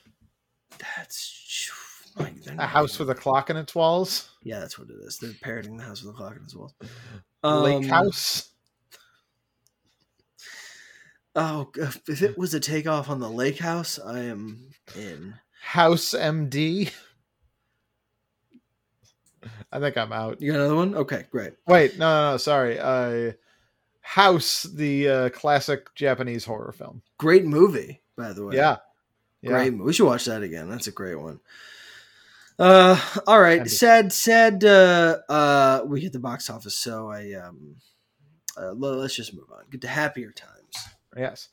[0.78, 1.70] that's
[2.18, 5.32] my, a house with a clock in its walls, yeah that's what it is they're
[5.42, 6.74] parroting the house with a clock in its walls
[7.42, 8.50] lake Um, house.
[11.34, 15.34] oh if it was a takeoff on the lake house i am in
[15.64, 16.92] House MD.
[19.72, 20.40] I think I'm out.
[20.40, 20.94] You got another one?
[20.94, 21.54] Okay, great.
[21.66, 22.78] Wait, no, no, no sorry.
[22.78, 23.32] Uh,
[24.02, 27.00] House, the uh, classic Japanese horror film.
[27.18, 28.56] Great movie, by the way.
[28.56, 28.76] Yeah,
[29.44, 29.50] yeah.
[29.50, 29.78] Great.
[29.78, 30.70] We should watch that again.
[30.70, 31.40] That's a great one.
[32.58, 33.68] Uh, all right.
[33.68, 34.64] Sad, sad.
[34.64, 37.76] Uh, uh, we hit the box office, so I um,
[38.56, 39.64] uh, le- let's just move on.
[39.70, 40.88] Get to happier times.
[41.16, 41.48] Yes.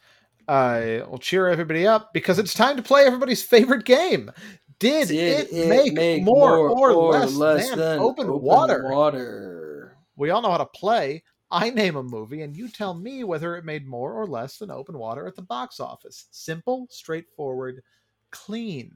[0.48, 4.32] I will cheer everybody up because it's time to play everybody's favorite game.
[4.80, 5.54] Did, it,
[5.94, 8.90] make, more, or, less, than, open, water?
[8.90, 9.96] Water.
[10.16, 11.24] We all know how to play.
[11.52, 14.72] I name a movie and you tell me whether it made more or less than
[14.72, 16.26] open water at the box office.
[16.32, 17.84] Simple, straightforward,
[18.32, 18.94] clean.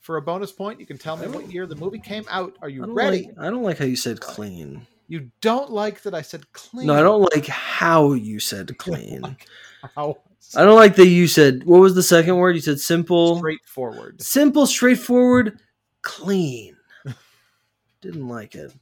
[0.00, 2.56] For a bonus point, you can tell me what year the movie came out.
[2.60, 3.26] Are you don't ready?
[3.36, 4.86] Like, I don't like how you said clean.
[5.08, 6.86] You don't like that I said clean.
[6.86, 9.36] No, I don't like how you said clean.
[9.96, 10.18] How
[10.56, 11.64] I don't like that you said.
[11.64, 12.54] What was the second word?
[12.54, 13.38] You said simple.
[13.38, 14.20] straightforward.
[14.22, 15.58] Simple, straightforward,
[16.02, 16.76] clean.
[18.00, 18.72] Didn't like it.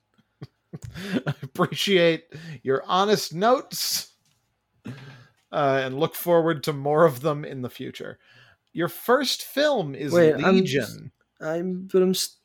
[1.26, 2.24] I appreciate
[2.62, 4.12] your honest notes
[4.86, 8.18] uh, and look forward to more of them in the future.
[8.72, 11.12] Your first film is Wait, I'm Legion.
[11.40, 12.38] I'm, but I'm, st-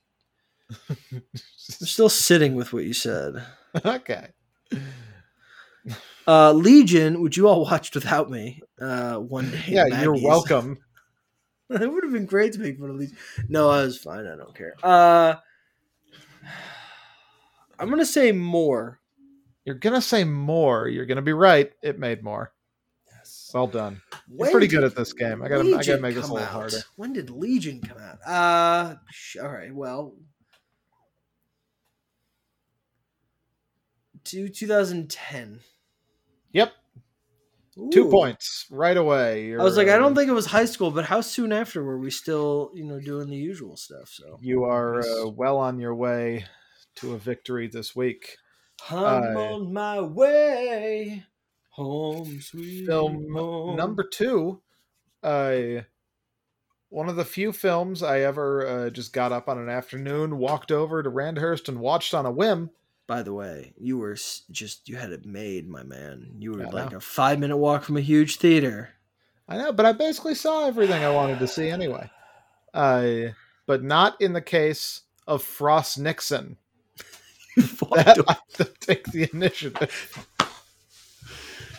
[0.89, 1.21] I'm
[1.61, 3.45] still sitting with what you said.
[3.85, 4.29] okay.
[6.27, 9.63] Uh, Legion, which you all watched without me, uh, one day.
[9.67, 10.77] Yeah, you're welcome.
[11.69, 13.17] it would have been great to make fun of Legion.
[13.47, 14.27] No, I was fine.
[14.27, 14.73] I don't care.
[14.83, 15.35] Uh,
[17.79, 18.99] I'm gonna say more.
[19.65, 20.87] You're gonna say more.
[20.87, 21.71] You're gonna be right.
[21.81, 22.53] It made more.
[23.11, 23.51] Yes.
[23.53, 24.01] Well done.
[24.29, 25.43] You're pretty good at this game.
[25.43, 26.53] I gotta, I gotta make this a little out?
[26.53, 26.77] harder.
[26.95, 28.19] When did Legion come out?
[28.25, 28.95] Uh,
[29.41, 29.73] all right.
[29.73, 30.15] Well,
[34.25, 35.59] to 2010.
[36.53, 36.73] Yep,
[37.91, 39.53] two points right away.
[39.53, 41.99] I was like, I don't think it was high school, but how soon after were
[41.99, 44.09] we still, you know, doing the usual stuff?
[44.09, 46.45] So you are uh, well on your way
[46.97, 48.37] to a victory this week.
[48.89, 51.23] I'm uh, on my way
[51.69, 53.75] home, sweet Film home.
[53.75, 54.61] Number two,
[55.23, 55.81] uh,
[56.89, 60.71] one of the few films I ever uh, just got up on an afternoon, walked
[60.71, 62.71] over to Randhurst and watched on a whim.
[63.07, 64.17] By the way, you were
[64.51, 66.35] just you had it made, my man.
[66.39, 68.89] You were like a five minute walk from a huge theater.
[69.47, 72.09] I know, but I basically saw everything I wanted to see anyway.
[72.73, 73.29] Uh,
[73.65, 76.57] but not in the case of Frost Nixon.
[77.57, 80.27] That I have to take the initiative.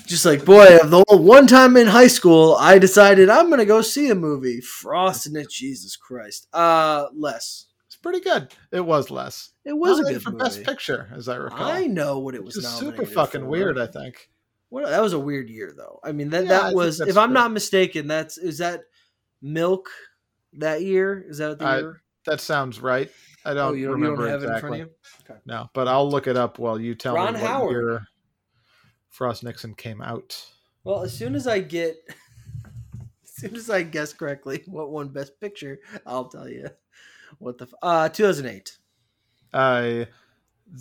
[0.07, 4.11] just like boy, the one time in high school, I decided I'm gonna go see
[4.11, 4.61] a movie.
[4.61, 6.49] Frost and it, Jesus Christ.
[6.53, 7.67] Uh, less.
[7.87, 8.53] It's pretty good.
[8.73, 9.51] It was less.
[9.65, 10.45] It was a good for movie.
[10.45, 11.71] Best Picture, as I recall.
[11.71, 12.57] I know what it was.
[12.57, 13.47] is super fucking for.
[13.47, 13.79] weird.
[13.79, 14.31] I think.
[14.71, 16.01] What that was a weird year though.
[16.03, 18.83] I mean that Yeah, that was if I'm not mistaken, that's is that
[19.41, 19.89] Milk
[20.55, 21.25] that year?
[21.27, 22.03] Is that the year?
[22.27, 23.11] That sounds right.
[23.49, 24.51] I don't oh, you don't, you remember don't have exactly.
[24.51, 25.41] it in front of you?
[25.47, 27.73] No, but I'll look it up while you tell Ron me what Howard.
[27.73, 28.03] year
[29.09, 30.45] Frost Nixon came out.
[30.85, 31.97] Well, as soon as I get
[33.25, 36.69] as soon as I guess correctly what won best picture, I'll tell you
[37.39, 38.77] what the uh 2008.
[39.55, 40.05] Uh,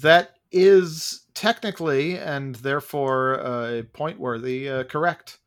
[0.02, 5.40] that is technically and therefore uh, point worthy uh, correct.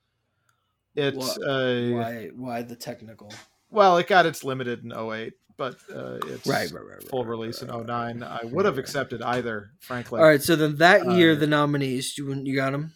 [0.94, 3.30] It's Wha- uh, Why why the technical?
[3.70, 7.02] well, it got its limited in 08, but uh, it's Right, right, right.
[7.10, 8.20] full release in right, 09.
[8.20, 10.18] right, I would have accepted either, frankly.
[10.18, 12.94] All right, so then that year Uh, the nominees, you you got them?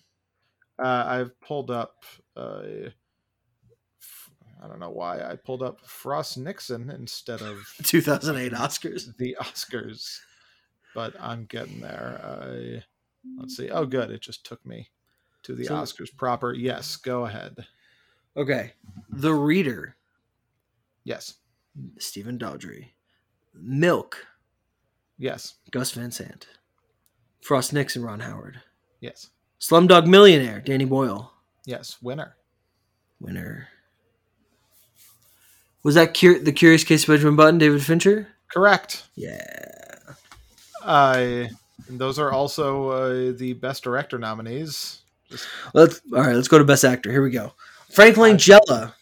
[0.82, 2.04] Uh, I've pulled up.
[2.34, 2.62] Uh,
[4.62, 9.14] I don't know why I pulled up Frost Nixon instead of 2008 Oscars.
[9.18, 10.16] the Oscars,
[10.94, 12.18] but I'm getting there.
[12.24, 12.80] Uh,
[13.38, 13.68] let's see.
[13.70, 14.10] Oh, good.
[14.10, 14.88] It just took me
[15.42, 16.54] to the So- Oscars proper.
[16.54, 17.66] Yes, go ahead.
[18.38, 18.72] Okay.
[19.10, 19.96] The Reader,
[21.04, 21.34] Yes,
[21.98, 22.90] Stephen Daldry.
[23.54, 24.26] Milk,
[25.18, 26.46] yes, Gus Van Sant.
[27.40, 28.60] Frost Nixon, Ron Howard.
[29.00, 31.32] yes, Slumdog Millionaire, Danny Boyle.
[31.66, 31.96] yes.
[32.02, 32.36] Winner.
[33.20, 33.68] Winner.
[35.82, 38.28] Was that Cur- the Curious Case of Benjamin Button, David Fincher?
[38.52, 39.04] Correct.
[39.14, 39.38] Yeah.
[40.82, 41.46] Uh,
[41.88, 45.02] and those are also uh, the best director nominees.
[45.74, 46.34] Let's all right.
[46.34, 47.10] Let's go to Best Actor.
[47.10, 47.52] Here we go.
[47.90, 48.94] Frank Langella,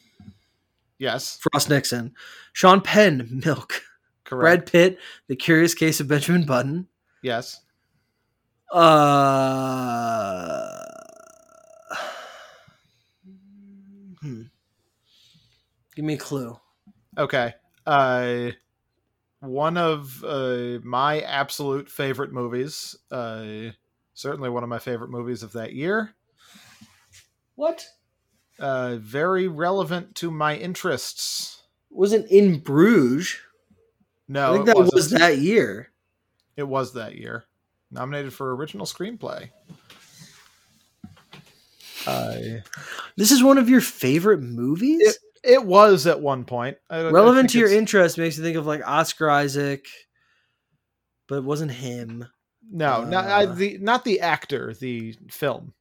[1.03, 2.15] yes, Frost Nixon.
[2.53, 3.83] Sean Penn, Milk.
[4.25, 4.73] correct.
[4.73, 4.99] Brad Pitt,
[5.29, 6.87] The Curious Case of Benjamin Button.
[7.23, 7.61] Yes.
[8.73, 8.81] Uh,
[14.21, 14.43] hmm.
[15.95, 16.59] Give me a clue.
[17.19, 17.55] Okay.
[17.87, 18.51] Uh,
[19.41, 22.97] one of uh, my absolute favorite movies.
[23.11, 23.73] Uh,
[24.15, 26.15] certainly one of my favorite movies of that year.
[27.57, 27.87] What?
[28.59, 31.63] Uh, very relevant to my interests.
[31.91, 33.37] Wasn't in Bruges.
[34.29, 35.91] No, I think that was that year.
[36.57, 37.45] It was that year.
[37.91, 39.51] Nominated for original screenplay.
[42.07, 42.37] Uh,
[43.17, 45.01] This is one of your favorite movies.
[45.03, 46.79] It- it was at one point.
[46.89, 49.87] I I Relevant to your it's- interest makes you think of like Oscar Isaac,
[51.29, 52.27] but it wasn't him.
[52.71, 55.75] No, not I, Uh, the not the actor, the film,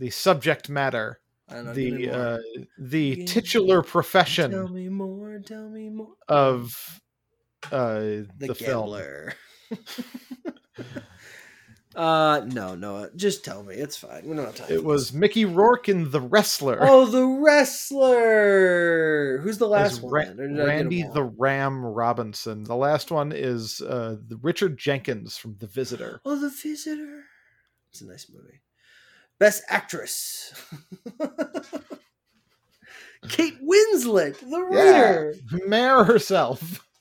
[0.00, 1.20] the subject matter,
[1.50, 1.72] know.
[1.72, 2.38] the uh,
[2.78, 5.38] the Give titular tell profession me more.
[5.38, 6.14] Tell me more.
[6.26, 7.00] of
[7.70, 9.02] uh, the, the, film.
[11.94, 13.10] uh, no, no.
[13.14, 13.74] Just tell me.
[13.74, 14.22] It's fine.
[14.24, 14.68] We don't have time.
[14.68, 16.78] for It was Mickey Rourke in The Wrestler.
[16.80, 18.22] Oh, the wrestler.
[19.42, 20.14] Who's the last one?
[20.14, 22.64] Or did I get 'em Randy the Ram Robinson.
[22.64, 26.22] The last one is uh, the Richard Jenkins from The Visitor.
[26.24, 27.24] Oh, the visitor.
[27.90, 28.62] It's a nice movie.
[29.40, 30.52] Best actress.
[33.28, 35.08] Kate Winslet, the Yeah.
[35.10, 35.34] reader.
[35.66, 36.86] Mare herself.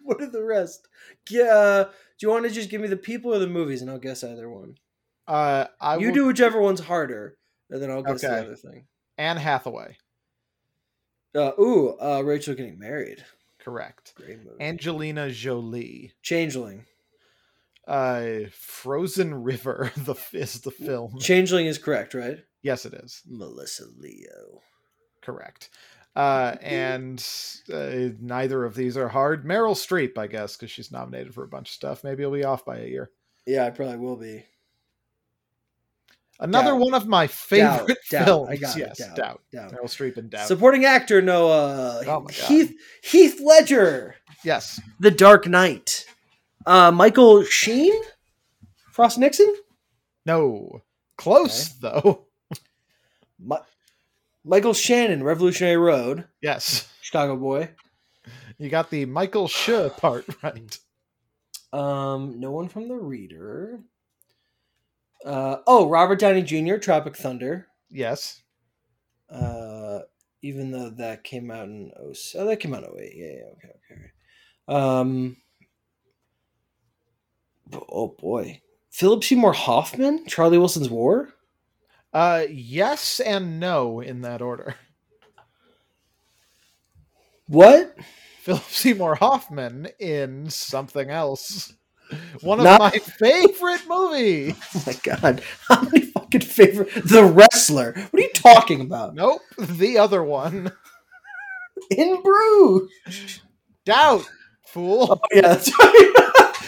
[0.00, 0.86] What are the rest?
[1.28, 1.42] Yeah.
[1.52, 1.90] Uh, do
[2.20, 4.48] you want to just give me the people or the movies, and I'll guess either
[4.48, 4.76] one.
[5.26, 7.36] Uh, I you will- do whichever one's harder,
[7.70, 8.86] and then I'll guess the other thing.
[9.18, 9.96] Anne Hathaway.
[11.34, 13.24] Uh, ooh, uh, Rachel getting married.
[13.58, 14.12] Correct.
[14.14, 14.62] Great movie.
[14.62, 16.12] Angelina Jolie.
[16.22, 16.84] Changeling.
[17.86, 19.92] Uh, Frozen River.
[19.96, 21.18] The is the film.
[21.20, 22.38] Changeling is correct, right?
[22.62, 24.60] Yes, it is Melissa Leo.
[25.22, 25.70] correct.
[26.16, 27.24] Uh, and
[27.72, 29.44] uh, neither of these are hard.
[29.44, 32.02] Meryl Streep, I guess, because she's nominated for a bunch of stuff.
[32.02, 33.10] Maybe it'll be off by a year.
[33.46, 34.44] Yeah, I probably will be.
[36.38, 36.80] Another Doubt.
[36.80, 38.26] one of my favorite doubt.
[38.26, 38.48] films.
[38.50, 39.06] I got yes, it.
[39.14, 39.16] Doubt.
[39.16, 39.40] doubt.
[39.52, 39.72] Doubt.
[39.72, 40.46] Meryl Streep and Doubt.
[40.48, 42.30] Supporting actor Noah Oh my God.
[42.32, 46.04] Heath Heath Ledger, yes, The Dark Knight.
[46.66, 47.92] Uh, Michael Sheen,
[48.90, 49.54] Frost Nixon,
[50.24, 50.82] no,
[51.16, 52.26] close though.
[53.38, 53.56] Mi-
[54.44, 57.70] Michael Shannon, Revolutionary Road, Yes, Chicago boy.
[58.58, 60.78] you got the Michael Sh part right.
[61.72, 63.80] Um, no one from the Reader.
[65.24, 67.66] Uh, oh, Robert Downey Jr., Tropic Thunder.
[67.90, 68.40] Yes,
[69.30, 70.00] Uh,
[70.42, 73.12] even though that came out in oh, oh that came out in 08.
[73.14, 74.02] Yeah, yeah, okay, okay.
[74.02, 74.10] okay.
[74.68, 75.36] Um,
[77.88, 78.60] oh boy,
[78.90, 81.30] Philip Seymour Hoffman, Charlie Wilson's War.
[82.12, 84.74] uh, yes and no in that order.
[87.48, 87.94] What?
[88.42, 91.72] Philip Seymour Hoffman in something else.
[92.40, 94.54] One of Not- my favorite movies.
[94.74, 96.90] Oh my god, how many fucking favorite?
[97.04, 97.92] The Wrestler.
[97.94, 99.14] What are you talking about?
[99.14, 100.70] Nope, the other one.
[101.90, 103.40] In Bruges.
[103.84, 104.28] Doubt,
[104.66, 105.08] fool.
[105.10, 106.12] Oh yeah, that's right.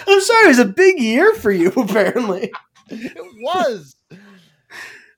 [0.09, 0.45] I'm sorry.
[0.45, 2.51] It was a big year for you, apparently.
[2.89, 3.97] It was.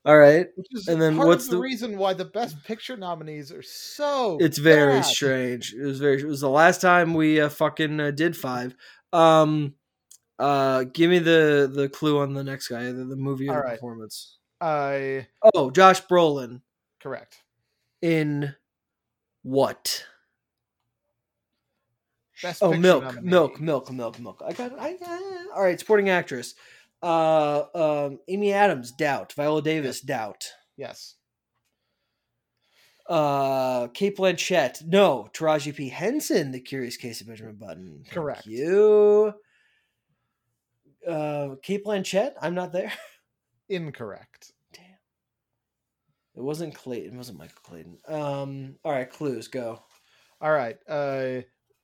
[0.04, 0.46] All right.
[0.56, 3.52] Which is And then part what's of the, the- reason why the best picture nominees
[3.52, 5.04] are so It's very bad.
[5.04, 5.74] strange.
[5.74, 6.20] It was very.
[6.20, 8.74] It was the last time we uh, fucking uh, did five.
[9.12, 9.74] Um,
[10.38, 13.72] uh, give me the the clue on the next guy, the, the movie or right.
[13.74, 14.38] performance.
[14.60, 16.62] I Oh, Josh Brolin
[17.00, 17.36] correct.
[18.02, 18.54] in
[19.42, 20.04] what?
[22.42, 24.42] Best Oh, milk, milk, milk, milk, milk.
[24.46, 24.78] I got.
[24.78, 25.22] I got.
[25.54, 26.54] All right, supporting actress.
[27.02, 29.32] Uh, um, Amy Adams, doubt.
[29.34, 30.48] Viola Davis, doubt.
[30.76, 31.14] Yes.
[33.08, 35.28] Uh, Cate Blanchett, no.
[35.32, 38.02] Taraji P Henson, The Curious Case of Benjamin Button.
[38.04, 38.46] Thank Correct.
[38.46, 39.34] You.
[41.06, 42.92] Uh, Cate Blanchett, I'm not there.
[43.68, 44.52] Incorrect.
[44.72, 44.84] Damn.
[46.36, 47.14] It wasn't Clayton.
[47.14, 47.98] It wasn't Michael Clayton.
[48.06, 48.76] Um.
[48.84, 49.82] All right, clues go.
[50.40, 50.76] All right.
[50.88, 51.40] Uh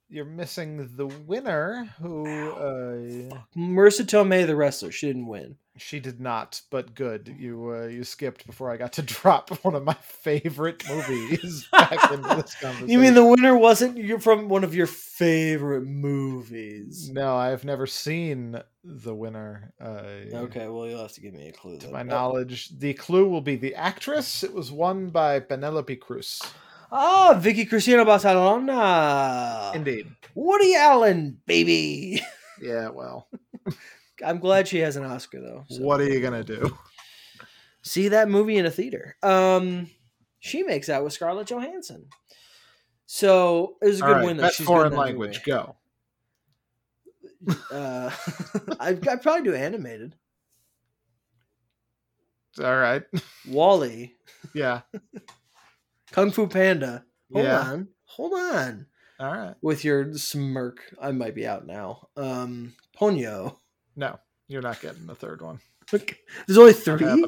[0.09, 5.57] you're missing the winner who uh Marisa Tomei, the wrestler, she didn't win.
[5.79, 7.35] she did not, but good.
[7.39, 12.11] You uh, you skipped before I got to drop one of my favorite movies back
[12.13, 12.89] into this conversation.
[12.89, 17.11] You mean the winner wasn't you're from one of your favorite movies?
[17.13, 19.73] No, I've never seen the winner.
[19.81, 20.03] Uh,
[20.47, 21.79] Okay, well you'll have to give me a clue.
[21.79, 21.93] To then.
[21.93, 24.45] my Oh, knowledge, the clue will be the actress.
[24.45, 26.41] It was won by Penelope Cruz.
[26.91, 29.73] Ah, Vicky Cristina Barcelona.
[29.75, 30.07] Indeed.
[30.35, 32.23] Woody Allen, baby.
[32.61, 33.29] Yeah, well,
[34.25, 35.65] I'm glad she has an Oscar though.
[35.69, 36.77] so- what are you going to do?
[37.83, 39.17] See that movie in a theater.
[39.23, 39.89] Um,
[40.41, 42.07] she makes out with Scarlett Johansson.
[43.07, 44.37] So it was a good right, win.
[44.37, 44.43] Though.
[44.45, 45.45] that's She's foreign language.
[45.45, 45.77] Go.
[47.71, 48.11] Uh,
[48.81, 50.17] I'd, I'd probably do animated.
[52.59, 53.05] All right.
[53.49, 54.15] WALL-E,
[54.55, 54.81] Yeah.
[56.13, 57.05] Kung Fu Panda.
[57.33, 57.61] Hold Yeah.
[57.61, 58.87] on, hold on.
[59.19, 59.55] All right.
[59.63, 62.09] With your smirk, I might be out now.
[62.17, 63.57] Um, Ponyo.
[63.97, 65.59] No, you're not getting the third one.
[65.91, 67.25] There's only three.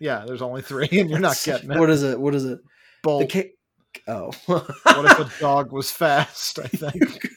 [0.00, 1.78] Yeah, there's only three, and you're not getting it.
[1.78, 2.18] What is it?
[2.20, 2.60] What is it?
[3.02, 3.20] Bolt.
[3.22, 3.52] The cake.
[4.08, 4.30] Oh.
[4.46, 6.58] what if a dog was fast?
[6.58, 7.28] I think.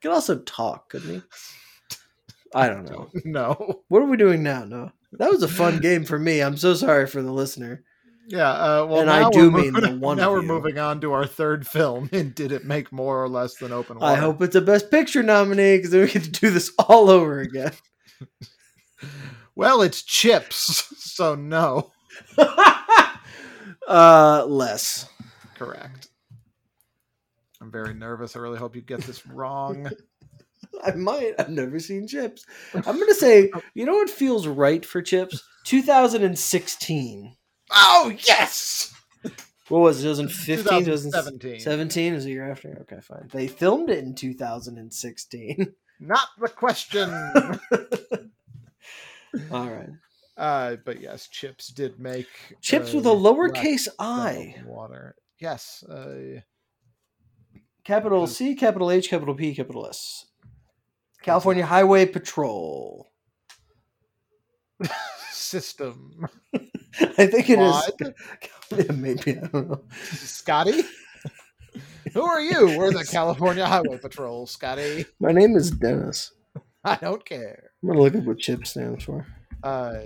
[0.00, 1.22] Could also talk, couldn't he?
[2.54, 3.10] I don't know.
[3.24, 3.82] No.
[3.88, 4.64] What are we doing now?
[4.64, 6.40] No, that was a fun game for me.
[6.42, 7.82] I'm so sorry for the listener.
[8.28, 8.50] Yeah.
[8.50, 11.26] Uh, well, And I do mean moving- the one Now we're moving on to our
[11.26, 12.08] third film.
[12.12, 14.12] And did it make more or less than Open Water?
[14.12, 17.10] I hope it's a Best Picture nominee because then we get to do this all
[17.10, 17.72] over again.
[19.54, 21.92] Well, it's Chips, so no.
[23.86, 25.06] uh, less.
[25.56, 26.08] Correct.
[27.60, 28.34] I'm very nervous.
[28.34, 29.90] I really hope you get this wrong.
[30.82, 31.34] I might.
[31.38, 32.46] I've never seen Chips.
[32.74, 35.42] I'm gonna say, you know what feels right for Chips?
[35.66, 37.36] 2016.
[37.72, 38.94] Oh yes.
[39.68, 40.08] What was it?
[40.08, 40.56] 2015?
[40.64, 41.60] 2017.
[41.60, 42.76] 17 is the year after.
[42.82, 43.28] Okay, fine.
[43.32, 45.72] They filmed it in 2016.
[46.00, 47.10] Not the question.
[49.50, 49.88] All right.
[50.36, 52.26] uh, but yes, Chips did make
[52.60, 54.56] Chips uh, with a lowercase i.
[54.66, 55.14] Water.
[55.38, 55.82] Yes.
[55.84, 56.40] Uh,
[57.84, 60.26] Capital C, capital H, capital P, capital S.
[61.22, 63.10] California Highway Patrol.
[65.52, 66.26] system.
[67.18, 68.88] I think it is.
[68.96, 69.38] Maybe.
[69.38, 69.82] I don't know.
[70.14, 70.82] Scotty.
[72.14, 72.78] Who are you?
[72.78, 75.04] We're the California Highway Patrol, Scotty.
[75.20, 76.32] My name is Dennis.
[76.84, 77.70] I don't care.
[77.82, 79.26] I'm going to look up what CHIP stands for.
[79.62, 79.98] Uh,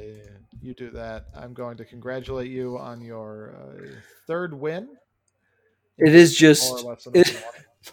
[0.61, 1.27] you do that.
[1.35, 3.87] I'm going to congratulate you on your uh,
[4.27, 4.89] third win.
[5.99, 6.71] It is just.
[6.73, 7.45] or less than it-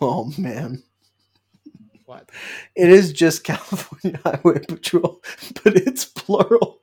[0.02, 0.84] Oh, man.
[2.06, 2.30] What?
[2.76, 5.22] It is just California Highway Patrol,
[5.64, 6.82] but it's plural.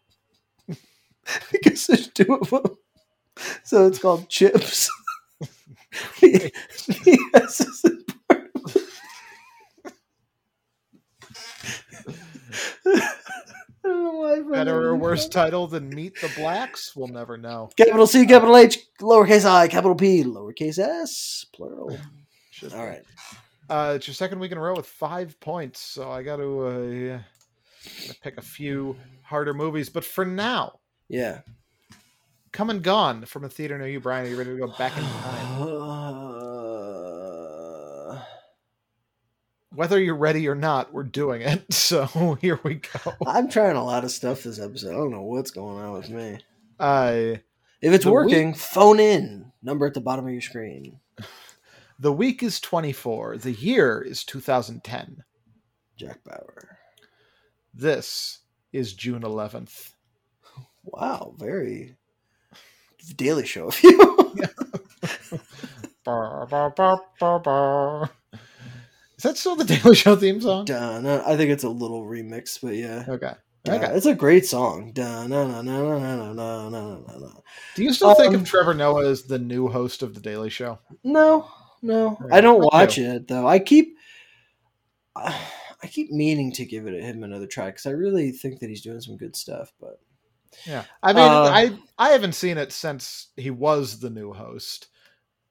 [1.52, 2.76] because there's two of them.
[3.64, 4.90] So it's called chips.
[6.20, 6.52] the,
[6.86, 8.82] the S is part of it.
[13.82, 16.94] I don't know why I found Better or worse title than Meet the Blacks?
[16.94, 17.70] We'll never know.
[17.76, 21.98] Capital C, capital H, lowercase i, capital P, lowercase s, plural.
[22.74, 23.02] All right.
[23.70, 26.66] Uh, it's your second week in a row with five points, so I got to
[26.66, 27.18] uh,
[28.20, 29.88] pick a few harder movies.
[29.88, 30.80] But for now,
[31.10, 31.40] Yeah.
[32.52, 34.26] come and gone from a theater near you, Brian.
[34.26, 35.62] Are you ready to go back in time?
[35.62, 35.66] Uh,
[39.74, 41.64] Whether you're ready or not, we're doing it.
[41.74, 43.12] So here we go.
[43.26, 44.90] I'm trying a lot of stuff this episode.
[44.90, 46.38] I don't know what's going on with me.
[46.78, 47.34] Uh,
[47.82, 49.50] If it's working, phone in.
[49.62, 51.00] Number at the bottom of your screen.
[51.98, 53.38] the week is 24.
[53.38, 55.24] The year is 2010.
[55.96, 56.78] Jack Bauer.
[57.74, 58.38] This
[58.72, 59.90] is June 11th.
[60.84, 61.96] Wow, very
[63.16, 63.98] Daily Show of you.
[66.04, 68.10] Bar, bar, bar, bar, bar.
[69.16, 70.64] Is that still the Daily Show theme song?
[70.64, 73.04] Dun, I think it's a little remix, but yeah.
[73.08, 73.32] Okay.
[73.66, 73.92] Yeah, Okay.
[73.94, 74.92] It's a great song.
[74.92, 77.28] Dun, na, na, na, na, na, na, na, na, na.
[77.76, 80.48] Do you still think Um, of Trevor Noah as the new host of the Daily
[80.48, 80.78] Show?
[81.04, 81.46] No,
[81.82, 82.16] no.
[82.20, 82.38] Right.
[82.38, 83.02] I don't Me watch too.
[83.04, 83.46] it though.
[83.46, 83.96] I keep
[85.14, 88.80] I keep meaning to give it him another try because I really think that he's
[88.82, 89.72] doing some good stuff.
[89.78, 90.00] But
[90.66, 90.84] Yeah.
[91.02, 94.88] I mean, Uh, I I haven't seen it since he was the new host.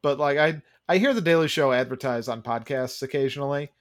[0.01, 3.71] But like I I hear the Daily Show advertised on podcasts occasionally.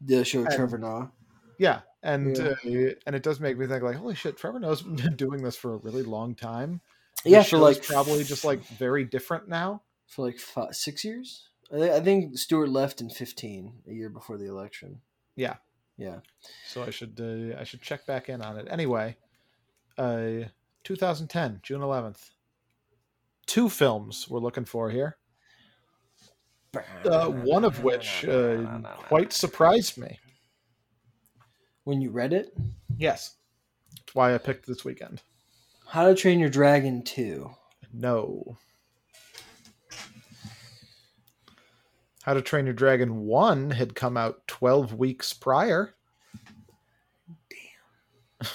[0.00, 1.12] the show And- Trevor Noah.
[1.58, 1.80] Yeah.
[2.02, 2.44] And Yeah.
[2.88, 5.56] uh, and it does make me think like, holy shit, Trevor Noah's been doing this
[5.56, 6.80] for a really long time.
[7.22, 9.82] The Yeah, for like probably just like very different now.
[10.08, 11.48] for like five, six years.
[11.72, 15.00] I, thi- I think Stewart left in fifteen, a year before the election.
[15.36, 15.56] Yeah.
[15.96, 16.20] Yeah.
[16.66, 18.66] So I should uh, I should check back in on it.
[18.68, 19.16] Anyway,
[19.96, 20.48] uh
[20.84, 22.30] 2010, June 11th.
[23.46, 25.16] Two films we're looking for here.
[27.04, 30.18] Uh, one of which uh, quite surprised me.
[31.84, 32.56] when you read it,
[32.96, 33.36] Yes.
[33.90, 35.22] That's why I picked this weekend.
[35.86, 37.50] How to Train Your Dragon two.
[37.92, 38.56] No.
[42.22, 45.94] How to Train Your Dragon 1 had come out 12 weeks prior.
[47.50, 48.48] Damn.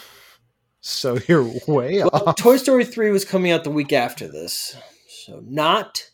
[0.87, 2.35] So you're way Well, off.
[2.37, 4.77] Toy Story 3 was coming out the week after this.
[5.25, 6.09] So not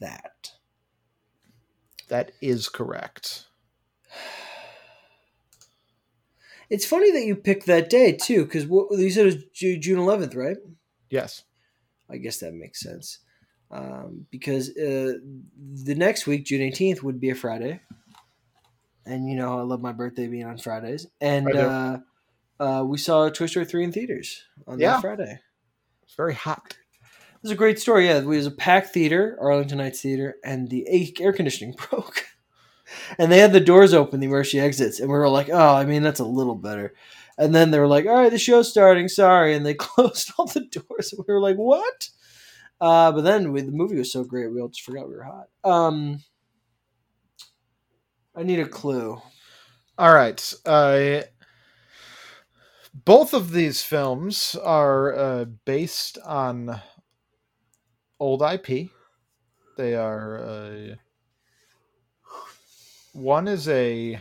[0.00, 0.50] that.
[2.08, 3.46] That is correct.
[6.68, 9.98] It's funny that you picked that day too, because what you said it was June
[9.98, 10.56] 11th, right?
[11.08, 11.42] Yes.
[12.08, 13.18] I guess that makes sense.
[13.72, 15.14] Um, because uh,
[15.84, 17.80] the next week, June 18th, would be a Friday.
[19.04, 21.08] And you know, I love my birthday being on Fridays.
[21.20, 21.98] And uh,
[22.60, 24.92] uh, we saw Toy Story 3 in theaters on Yeah.
[24.92, 25.40] that Friday.
[26.04, 26.76] It's very hot.
[27.02, 28.06] It was a great story.
[28.06, 30.86] Yeah, it was a packed theater, Arlington Heights Theater, and the
[31.20, 32.26] air conditioning broke.
[33.18, 35.84] And they had the doors open where she exits, and we were like, "Oh, I
[35.86, 36.92] mean, that's a little better."
[37.38, 39.08] And then they were like, "All right, the show's starting.
[39.08, 41.12] Sorry," and they closed all the doors.
[41.12, 42.08] And we were like, "What?"
[42.80, 45.22] Uh, but then we, the movie was so great, we all just forgot we were
[45.22, 45.48] hot.
[45.64, 46.20] Um,
[48.34, 49.20] I need a clue.
[49.98, 50.54] All right.
[50.64, 51.20] Uh,
[52.92, 56.80] both of these films are uh, based on
[58.18, 58.90] old IP.
[59.76, 60.38] They are.
[60.38, 60.94] Uh,
[63.12, 64.20] one is a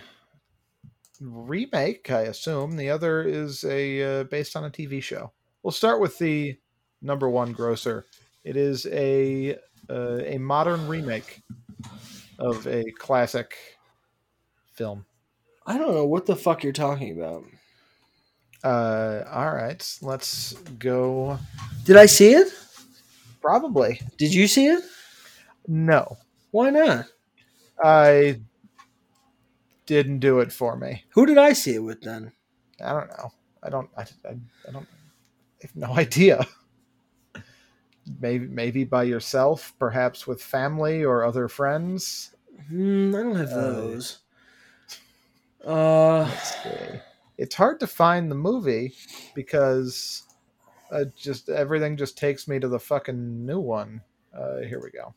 [1.20, 2.76] remake, I assume.
[2.76, 5.32] The other is a uh, based on a TV show.
[5.64, 6.58] We'll start with the
[7.02, 8.06] number one grosser.
[8.44, 9.58] It is a
[9.90, 11.42] uh, a modern remake
[12.38, 13.56] of a classic
[14.74, 15.06] film.
[15.66, 17.44] I don't know what the fuck you're talking about.
[18.64, 21.40] Uh, all right, let's go.
[21.86, 22.48] Did I see it?
[23.42, 24.84] Probably Did you see it?
[25.68, 26.18] no.
[26.52, 27.06] Why not?
[27.82, 28.42] I
[29.86, 31.04] didn't do it for me.
[31.12, 32.32] Who did I see it with then?
[32.84, 33.32] I don't know.
[33.64, 33.90] I don't.
[33.96, 34.36] I, I,
[34.68, 34.88] I don't.
[34.88, 36.46] I have no idea.
[38.20, 42.36] Maybe maybe by yourself, perhaps with family or other friends.
[42.68, 44.18] Hmm, I don't have Uh, those.
[45.66, 47.00] Uh, Let's see.
[47.40, 48.94] It's hard to find the movie
[49.34, 50.24] because
[50.92, 54.02] uh, just everything just takes me to the fucking new one.
[54.38, 55.14] Uh, here we go.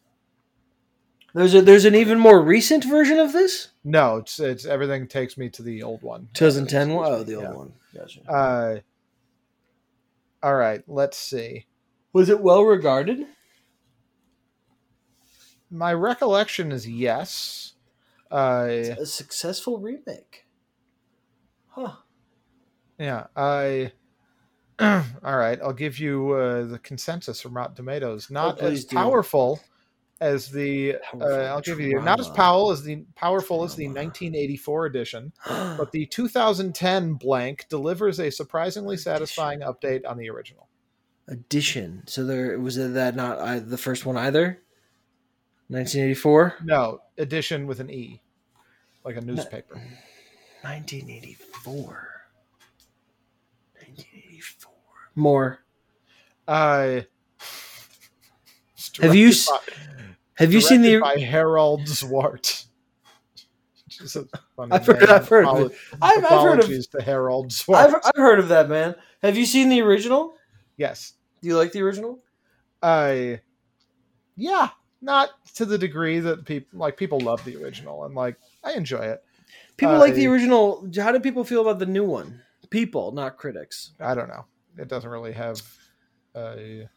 [1.35, 3.69] there's a there's an even more recent version of this.
[3.83, 6.29] No, it's it's everything takes me to the old one.
[6.35, 7.11] 2010 one.
[7.11, 7.53] Oh, the old Yeah.
[7.53, 7.73] one.
[7.95, 8.21] Gotcha.
[8.31, 8.79] Uh,
[10.45, 11.67] all right, let's see.
[12.13, 13.27] Was it well regarded?
[15.71, 17.73] My recollection is yes.
[18.31, 18.69] Uh,
[19.01, 20.47] A successful remake.
[21.69, 21.97] Huh.
[23.03, 23.93] Yeah, I.
[24.81, 28.31] all right, I'll give you uh, the consensus from Rotten Tomatoes.
[28.31, 28.97] Not Oh, as do.
[28.97, 29.61] powerful
[30.21, 30.97] as the.
[31.21, 35.93] Uh, I'll give you not as powerful as the powerful as the 1984 edition, but
[35.93, 40.69] the 2010 blank delivers a surprisingly satisfying update on the original.
[41.29, 42.03] Edition.
[42.07, 44.59] So there was that not I, the first one either.
[45.69, 46.57] 1984.
[46.65, 48.21] No, edition with an e,
[49.05, 49.75] like a newspaper.
[50.63, 52.09] 1984.
[53.75, 54.73] 1984.
[55.15, 55.59] More.
[56.49, 57.01] Uh,
[59.01, 59.59] Have you by-
[60.35, 60.93] Have you seen the?
[60.99, 62.67] directed by Harald Zwart?
[63.87, 64.25] Which is a
[64.57, 65.77] funny I've heard- I've heard of Apolo- it.
[66.01, 66.65] I've, I've heard of.
[66.65, 67.77] Apologies to Harald Zwart.
[67.77, 68.95] I've, I've heard of that man.
[69.23, 70.35] Have you seen the original?
[70.77, 71.15] yes.
[71.41, 72.21] Do you like the original?
[72.83, 73.41] I
[74.37, 78.73] yeah, not to the degree that people like people love the original and like I
[78.75, 79.25] enjoy it.
[79.77, 80.89] People like the original.
[80.97, 82.43] How do people feel about the new one?
[82.71, 83.91] People, not critics.
[83.99, 84.45] I don't know.
[84.79, 85.61] It doesn't really have
[86.35, 86.57] uh,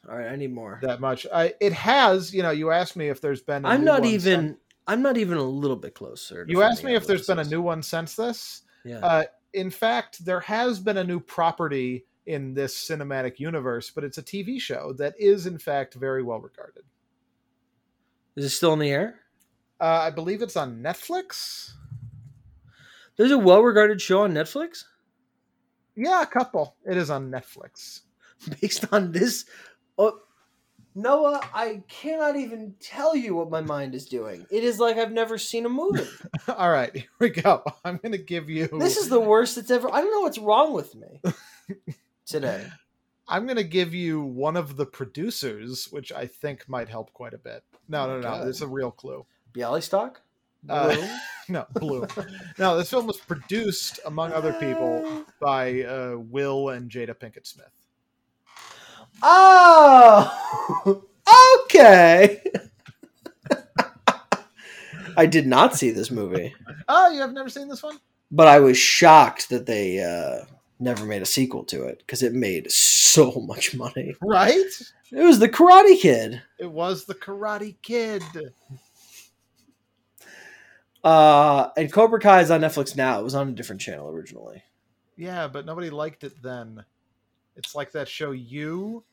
[0.09, 0.79] All right, I need more.
[0.81, 1.25] that much.
[1.33, 4.01] I it has, you know, you asked me if there's been a I'm new not
[4.01, 4.21] one even.
[4.47, 4.57] since-
[4.87, 6.45] I'm not even a little bit closer.
[6.47, 8.61] you asked me if there's been a new one since this.
[8.85, 8.99] Yeah.
[8.99, 9.23] Uh,
[9.53, 14.23] in fact, there has been a new property in this cinematic universe, but it's a
[14.23, 16.83] TV show that is in fact very well regarded.
[18.35, 19.21] is it still in the air?
[19.81, 21.71] Uh, I believe it's on Netflix.
[23.17, 24.83] There's a well-regarded show on Netflix
[25.95, 26.75] Yeah, a couple.
[26.85, 28.01] It is on Netflix.
[28.61, 29.45] based on this.
[29.97, 30.19] Oh,
[30.93, 34.45] Noah, I cannot even tell you what my mind is doing.
[34.49, 36.07] It is like I've never seen a movie.
[36.47, 37.63] All right, here we go.
[37.83, 38.67] I'm going to give you.
[38.79, 39.93] this is the worst that's ever.
[39.93, 41.21] I don't know what's wrong with me
[42.25, 42.65] today.
[43.27, 47.33] I'm going to give you one of the producers, which I think might help quite
[47.33, 47.63] a bit.
[47.89, 48.21] No, no, no.
[48.21, 48.47] God.
[48.47, 49.25] It's a real clue.
[49.53, 50.17] Bialystok.
[50.69, 51.07] Uh, Blue?
[51.47, 52.07] No, Blue.
[52.57, 57.69] no, this film was produced, among other people, by uh, Will and Jada Pinkett Smith.
[59.21, 61.03] Oh,
[61.65, 62.41] okay.
[65.15, 66.53] I did not see this movie,
[66.87, 67.99] Oh, you have never seen this one?
[68.31, 70.45] but I was shocked that they uh,
[70.79, 74.15] never made a sequel to it because it made so much money.
[74.21, 74.55] Right?
[75.11, 76.41] It was the Karate Kid.
[76.59, 78.23] It was the Karate Kid.
[81.05, 83.19] Uh, and Cobra Kai is on Netflix now.
[83.19, 84.63] It was on a different channel originally.
[85.17, 86.83] Yeah, but nobody liked it then.
[87.55, 89.03] It's like that show You,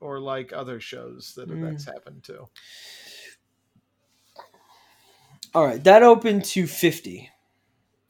[0.00, 1.60] or like other shows that Mm.
[1.68, 2.46] that's happened to.
[5.54, 7.28] All right, that opened to 50.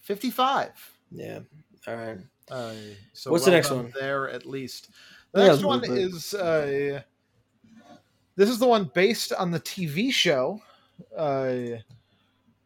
[0.00, 0.70] 55.
[1.10, 1.40] Yeah.
[1.86, 2.18] All right.
[2.50, 2.74] Uh,
[3.14, 3.92] so What's the next one?
[3.98, 4.90] There, at least.
[5.32, 5.90] The Yeah, next one bit.
[5.92, 7.00] is uh,
[8.36, 10.60] this is the one based on the TV show.
[11.16, 11.78] Uh,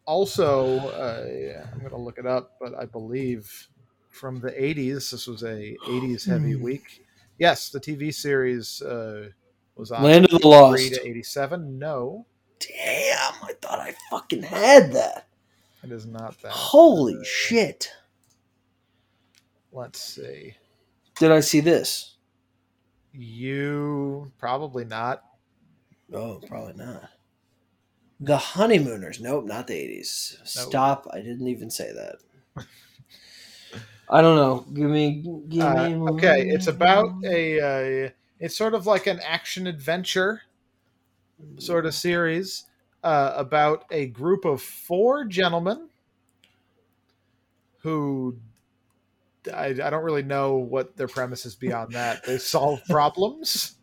[0.06, 3.68] also, uh, I'm going to look it up, but I believe
[4.10, 5.10] from the 80s.
[5.10, 6.62] This was a 80s heavy Hmm.
[6.62, 7.04] week.
[7.38, 9.30] Yes, the TV series uh,
[9.76, 10.94] was on Land of the 83 Lost.
[10.94, 11.78] to 87.
[11.78, 12.26] No,
[12.60, 15.26] Damn, I thought I fucking had that.
[15.82, 16.52] it is not that.
[16.52, 17.90] Holy Uh, shit.
[19.72, 20.54] Let's see.
[21.18, 22.16] Did I see this?
[23.12, 25.24] You probably not.
[26.12, 27.10] Oh, probably not.
[28.24, 29.20] The Honeymooners.
[29.20, 30.38] Nope, not the 80s.
[30.38, 30.46] Nope.
[30.46, 31.08] Stop.
[31.12, 32.16] I didn't even say that.
[34.08, 34.60] I don't know.
[34.72, 35.24] Give me.
[35.48, 38.06] Give Uh, me okay, it's about a.
[38.06, 40.42] Uh, it's sort of like an action adventure
[41.58, 42.64] sort of series
[43.02, 45.88] uh, about a group of four gentlemen
[47.78, 48.36] who
[49.52, 52.24] I, I don't really know what their premise is beyond that.
[52.24, 53.76] They solve problems.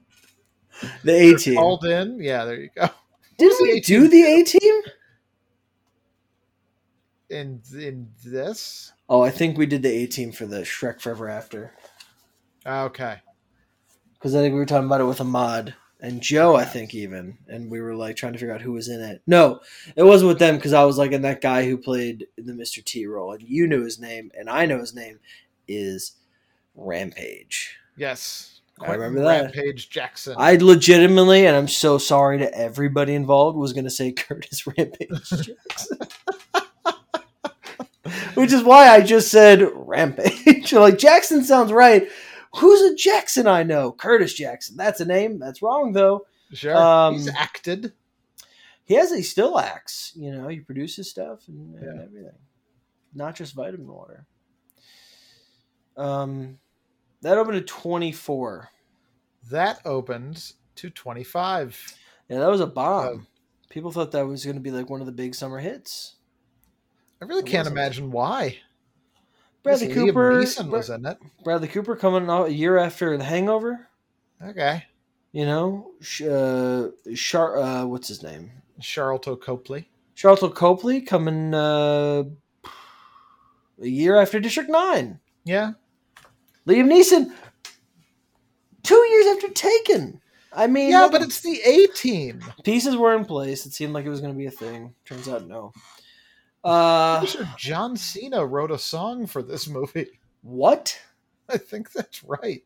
[1.04, 1.56] the A team.
[1.56, 2.22] Called in.
[2.22, 2.90] Yeah, there you go.
[3.40, 4.82] Did we do the A team?
[7.30, 8.92] In in this.
[9.08, 11.74] Oh, I think we did the A team for the Shrek Forever After.
[12.66, 13.18] Ah, okay.
[14.14, 17.38] Because I think we were talking about it with Ahmad and Joe, I think, even.
[17.48, 19.22] And we were like trying to figure out who was in it.
[19.26, 19.62] No,
[19.96, 22.84] it wasn't with them because I was like, and that guy who played the Mr.
[22.84, 25.20] T role, and you knew his name, and I know his name,
[25.68, 26.14] is
[26.76, 27.78] Rampage.
[27.96, 28.49] Yes.
[28.88, 29.44] I remember that.
[29.56, 30.36] Rampage Jackson.
[30.38, 35.10] I legitimately, and I'm so sorry to everybody involved, was going to say Curtis Rampage
[35.30, 35.98] Jackson.
[38.34, 40.72] Which is why I just said Rampage.
[40.74, 42.08] like, Jackson sounds right.
[42.56, 43.92] Who's a Jackson I know?
[43.92, 44.78] Curtis Jackson.
[44.78, 45.38] That's a name.
[45.38, 46.26] That's wrong, though.
[46.54, 46.76] sure.
[46.76, 47.94] um, He's acted.
[48.86, 50.14] He has, he still acts.
[50.16, 52.04] You know, he produces stuff and, and Yeah.
[52.04, 52.32] everything.
[53.14, 54.26] Not just vitamin water.
[55.98, 56.58] Um,
[57.22, 58.70] that opened at 24.
[59.50, 61.98] That opened to 25.
[62.30, 63.08] Yeah, that was a bomb.
[63.08, 63.28] Um,
[63.70, 66.16] People thought that was going to be like one of the big summer hits.
[67.22, 67.78] I really It can't wasn't.
[67.78, 68.58] imagine why.
[69.62, 70.38] Bradley Cooper.
[70.40, 71.18] Was in it.
[71.44, 73.88] Bradley Cooper coming out a year after The Hangover.
[74.44, 74.86] Okay.
[75.34, 75.92] You know,
[76.24, 78.50] uh, Char- uh, what's his name?
[78.82, 79.90] Sharlto Copley.
[80.16, 82.24] Sharlto Copley coming uh,
[83.82, 85.20] a year after District Nine.
[85.44, 85.74] Yeah.
[86.70, 87.32] Liam Neeson,
[88.84, 90.22] two years after Taken.
[90.54, 92.42] I mean, Yeah, but it's the A team.
[92.64, 93.66] pieces were in place.
[93.66, 94.94] It seemed like it was going to be a thing.
[95.06, 95.72] Turns out, no.
[96.64, 97.26] Uh,
[97.58, 100.08] John Cena wrote a song for this movie.
[100.42, 101.00] what?
[101.48, 102.64] I think that's right.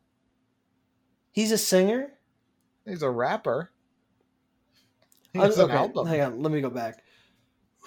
[1.32, 2.12] He's a singer.
[2.84, 3.70] He's a rapper.
[5.32, 6.06] He has an album.
[6.06, 7.02] Hang on, let me go back.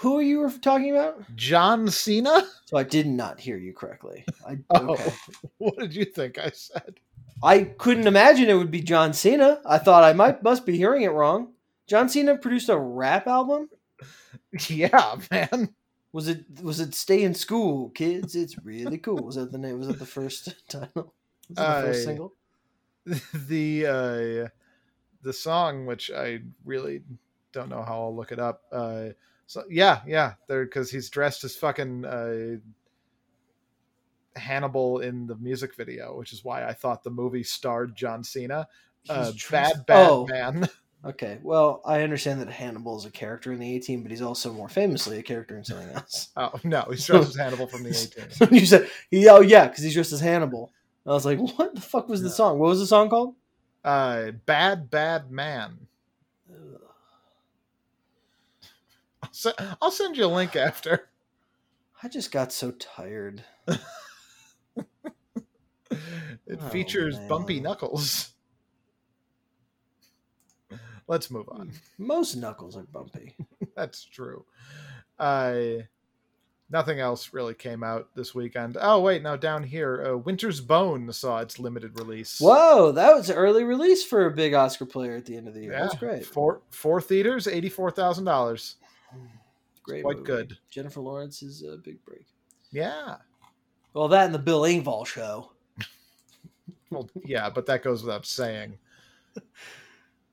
[0.02, 1.24] Who you were talking about?
[1.36, 2.48] John Cena?
[2.66, 4.26] So I did not hear you correctly.
[4.48, 4.93] I, Oh.
[4.93, 5.14] okay.
[5.58, 7.00] What did you think I said?
[7.43, 9.60] I couldn't imagine it would be John Cena.
[9.66, 11.54] I thought I might must be hearing it wrong.
[11.88, 13.70] John Cena produced a rap album.
[14.70, 15.74] Yeah, man.
[16.14, 18.36] Was it was it Stay in School, kids?
[18.36, 19.18] It's really cool.
[19.18, 19.78] Was that the name?
[19.80, 21.14] Was that the first title?
[21.50, 22.34] Was that the first single?
[23.34, 24.48] the uh
[25.22, 27.02] the song which i really
[27.54, 29.06] don't know how i'll look it up uh
[29.48, 32.58] so yeah yeah there because he's dressed as fucking uh
[34.39, 38.68] hannibal in the music video which is why i thought the movie starred john cena
[39.10, 40.28] uh bad bad Oh.
[40.28, 40.70] man
[41.06, 44.22] Okay, well, I understand that Hannibal is a character in the A Team, but he's
[44.22, 46.30] also more famously a character in something else.
[46.38, 47.89] oh no he's dressed as hannibal from the
[48.20, 50.74] 18 So you said, he, oh yeah, because he's dressed as Hannibal.
[51.06, 52.58] I was like, what the fuck was the song?
[52.58, 53.36] What was the song called?
[53.86, 55.78] uh bad bad man
[56.50, 56.87] se-
[59.82, 61.10] I'll send you a link after
[62.04, 63.44] I just got so tired.
[63.68, 63.80] it
[66.62, 68.32] Oh, features bumpy knuckles
[71.08, 73.36] let's move on Most knuckles are bumpy.
[73.76, 74.46] that's true
[75.20, 75.56] uh
[76.70, 81.12] nothing else really came out this weekend oh wait now down here uh, winter's bone
[81.12, 85.26] saw its limited release Whoa, that was early release for a big Oscar player at
[85.26, 85.72] the end of the year.
[85.74, 86.26] yeah That's great.
[86.26, 88.76] four four theaters $84000
[89.84, 90.28] Great, quite movie.
[90.28, 90.58] good.
[90.70, 92.26] Jennifer Lawrence is a big break.
[92.72, 93.16] yeah
[93.93, 95.51] Well, that and the Bill Engvall show.
[96.89, 98.78] well yeah but that goes without saying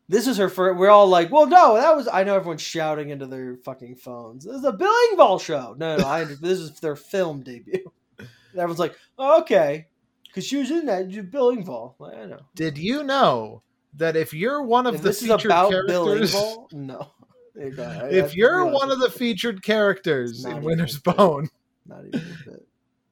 [0.09, 0.79] This is her first.
[0.79, 2.09] We're all like, well, no, that was.
[2.09, 4.45] I know everyone's shouting into their fucking phones.
[4.45, 5.75] This is a Bill Engvall show.
[5.79, 6.25] No, no, I.
[6.41, 7.91] this is their film debut.
[8.19, 9.87] And everyone's like, oh, okay,
[10.27, 11.95] because she was in that Bill Engvall.
[11.99, 12.41] Like, I know.
[12.55, 13.63] did you know
[13.95, 17.11] that if you're one of If the this is featured about characters Bill Engvall, no.
[17.55, 17.85] There you go.
[17.85, 21.49] I- I if you're one of the featured characters in winter's bone
[21.87, 22.67] not even a bit.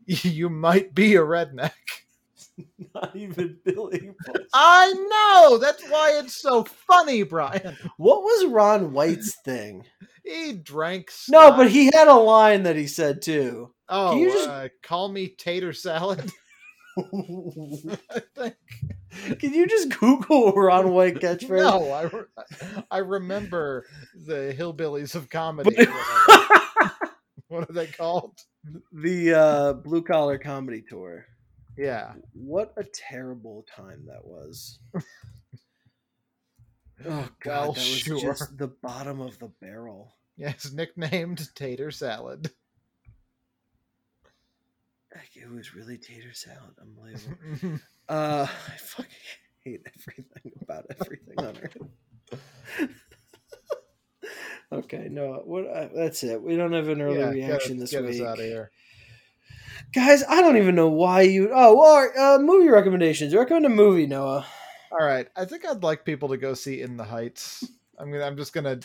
[0.24, 1.72] you might be a redneck
[2.95, 4.11] Not even Billy.
[4.53, 5.57] I know.
[5.59, 7.76] That's why it's so funny, Brian.
[7.97, 9.84] What was Ron White's thing?
[10.22, 11.11] He drank.
[11.30, 13.72] No, but he had a line that he said too.
[13.88, 16.30] Oh, Can you just- uh, call me tater salad.
[16.97, 19.43] Can I think.
[19.43, 21.59] you just Google Ron White catchphrase?
[21.59, 22.11] No, I,
[22.90, 23.86] I remember
[24.26, 25.86] the hillbillies of comedy.
[27.49, 28.38] What are they called?
[28.93, 31.26] the uh, blue collar comedy tour.
[31.76, 32.14] Yeah.
[32.32, 34.78] What a terrible time that was.
[37.05, 38.20] oh god, Well, that was sure.
[38.20, 40.14] just the bottom of the barrel.
[40.36, 42.51] Yes, nicknamed Tater Salad.
[45.14, 46.74] Like, It was really tater salad.
[46.80, 47.80] Unbelievable.
[48.08, 49.10] Uh, I fucking
[49.64, 52.88] hate everything about everything on Earth.
[54.72, 55.66] okay, no, what?
[55.66, 56.42] Uh, that's it.
[56.42, 58.70] We don't have an early Yeah, reaction get, this get week, us out of here.
[59.94, 60.24] guys.
[60.28, 61.50] I don't even know why you.
[61.54, 63.34] Oh, well, all right, uh, movie recommendations.
[63.34, 64.44] Recommend a movie, Noah.
[64.90, 67.64] All right, I think I'd like people to go see In the Heights.
[67.98, 68.24] I'm gonna.
[68.24, 68.80] I'm just gonna.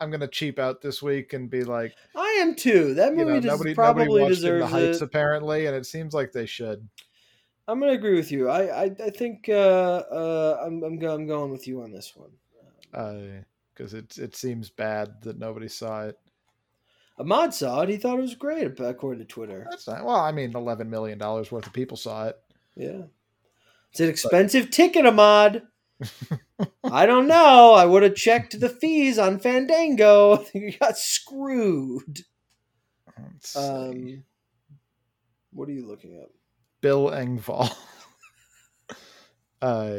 [0.00, 2.94] I'm gonna cheap out this week and be like, I am too.
[2.94, 5.02] That you movie know, does, nobody, probably nobody watched In the deserves Heights it.
[5.04, 6.86] apparently, and it seems like they should.
[7.68, 8.48] I'm gonna agree with you.
[8.48, 12.14] I I, I think uh, uh, I'm I'm, go- I'm going with you on this
[12.14, 12.30] one.
[13.74, 16.18] because it it seems bad that nobody saw it.
[17.18, 17.88] Ahmad saw it.
[17.88, 19.66] He thought it was great, according to Twitter.
[19.70, 20.16] That's not well.
[20.16, 22.36] I mean, eleven million dollars worth of people saw it.
[22.76, 23.02] Yeah.
[23.90, 25.62] It's an expensive ticket, Ahmad.
[26.84, 27.72] I don't know.
[27.72, 30.44] I would have checked the fees on Fandango.
[30.54, 32.24] You got screwed.
[33.54, 34.24] Um,
[35.52, 36.28] what are you looking at?
[36.80, 37.74] Bill Engvall.
[39.62, 39.96] uh,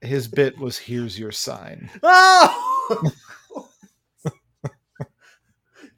[0.00, 3.68] his bit was "Here's your sign." Oh!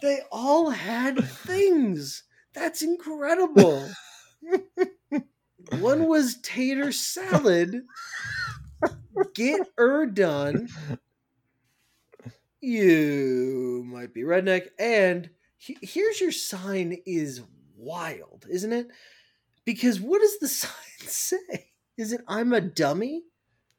[0.03, 2.25] they all had things.
[2.53, 3.89] That's incredible.
[5.73, 7.83] One was tater salad.
[9.35, 10.69] Get her done.
[12.61, 14.69] You might be redneck.
[14.79, 17.43] And he- here's your sign is
[17.77, 18.89] wild, isn't it?
[19.65, 20.71] Because what does the sign
[21.07, 21.73] say?
[21.97, 23.23] Is it I'm a dummy?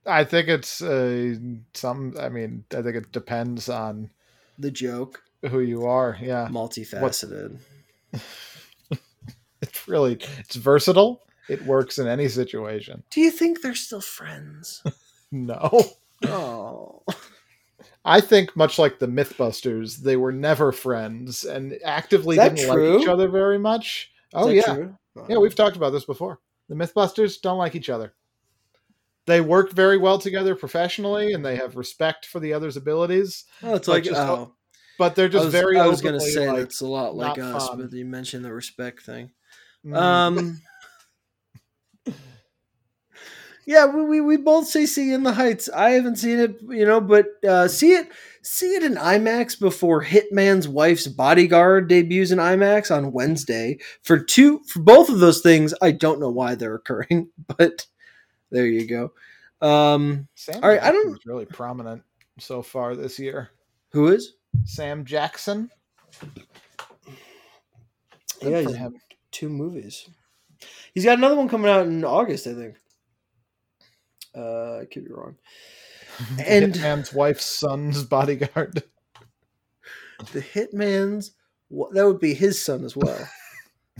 [0.05, 1.36] I think it's uh,
[1.73, 2.13] some.
[2.19, 4.11] I mean, I think it depends on
[4.59, 5.23] The joke.
[5.49, 6.17] who you are.
[6.21, 7.57] Yeah, Multifaceted.
[9.61, 11.23] it's really it's versatile.
[11.49, 13.03] It works in any situation.
[13.11, 14.83] Do you think they're still friends?
[15.31, 15.83] No,
[16.27, 17.01] oh.
[18.05, 22.93] I think much like the MythBusters, they were never friends and actively didn't true?
[22.93, 24.11] like each other very much.
[24.33, 24.87] Oh yeah,
[25.27, 26.39] yeah, we've talked about this before.
[26.69, 28.13] The MythBusters don't like each other.
[29.25, 33.45] They work very well together professionally, and they have respect for the other's abilities.
[33.63, 34.53] Oh, it's like just- oh,
[34.99, 35.79] But they're I just was, very.
[35.79, 37.81] I was gonna say like, that's a lot like us, fun.
[37.81, 39.31] but you mentioned the respect thing.
[39.85, 40.61] mm, Um.
[43.68, 45.70] Yeah, we, we, we both say see in the heights.
[45.70, 48.09] I haven't seen it, you know, but uh, see it
[48.43, 53.80] see it in IMAX before Hitman's Wife's Bodyguard debuts in IMAX on Wednesday.
[54.03, 57.88] For two for both of those things, I don't know why they're occurring, but
[58.51, 59.13] there you go.
[59.68, 62.03] Um, Sam all right, I don't- really prominent
[62.38, 63.49] so far this year.
[63.89, 64.34] who is?
[64.66, 65.72] Sam Jackson.
[68.41, 68.95] Yeah, he's- him.
[69.32, 70.07] two movies.
[70.93, 72.76] He's got another one coming out in August, I think.
[74.36, 75.36] Uh, I could be wrong.
[76.45, 78.83] And- Hitman's wife's son's bodyguard.
[80.31, 81.31] The Hitman's
[81.91, 83.27] that would be his son as well.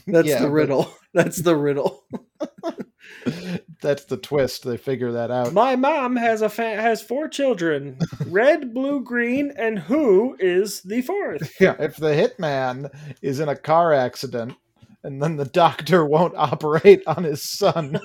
[0.07, 0.93] That's Yeah, the but- riddle.
[1.13, 2.03] That's the riddle.
[3.81, 4.63] That's the twist.
[4.63, 5.53] They figure that out.
[5.53, 11.01] My mom has a fa- has four children: red, blue, green, and who is the
[11.01, 11.53] fourth?
[11.59, 12.89] Yeah, if the hitman
[13.21, 14.55] is in a car accident
[15.03, 17.99] and then the doctor won't operate on his son.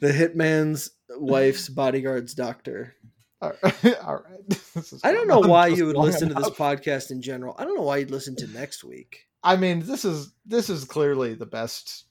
[0.00, 2.94] The Hitman's wife's bodyguard's doctor.
[3.40, 3.96] All right.
[4.04, 5.02] all right.
[5.04, 7.54] I don't know why you would listen to this podcast in general.
[7.58, 9.26] I don't know why you'd listen to next week.
[9.42, 12.04] I mean, this is this is clearly the best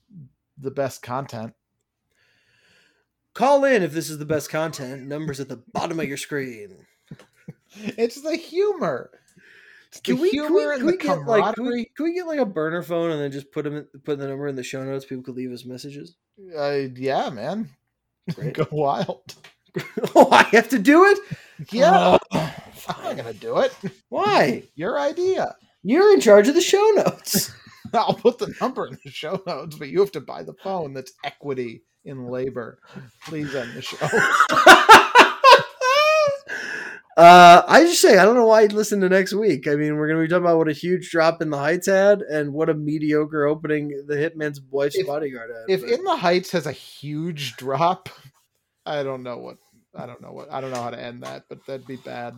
[0.58, 1.54] the best content.
[3.32, 5.06] Call in if this is the best content.
[5.06, 6.86] Numbers at the bottom of your screen.
[7.76, 9.10] It's the humor.
[9.90, 11.84] It's Can the we, humor can we, and can the we get like can we,
[11.96, 14.46] can we get like a burner phone and then just put them put the number
[14.46, 15.04] in the show notes?
[15.04, 16.16] People could leave us messages.
[16.56, 17.68] Uh, yeah, man.
[18.34, 18.54] Great.
[18.54, 19.34] Go wild.
[20.14, 21.18] oh, I have to do it.
[21.70, 22.18] Yeah.
[22.32, 22.54] Oh,
[22.88, 23.74] I'm not gonna do it.
[24.08, 24.64] Why?
[24.74, 25.56] Your idea.
[25.82, 27.52] You're in charge of the show notes.
[27.94, 30.94] I'll put the number in the show notes, but you have to buy the phone
[30.94, 32.78] that's equity in labor.
[33.26, 34.96] Please end the show.
[37.20, 39.68] uh, I just say I don't know why you'd listen to next week.
[39.68, 42.22] I mean, we're gonna be talking about what a huge drop in the Heights had
[42.22, 45.74] and what a mediocre opening the Hitman's wife's If- bodyguard had.
[45.74, 48.08] if but- In the Heights has a huge drop,
[48.86, 49.58] I don't know what
[49.94, 52.34] I don't know what I don't know how to end that, but that'd be bad.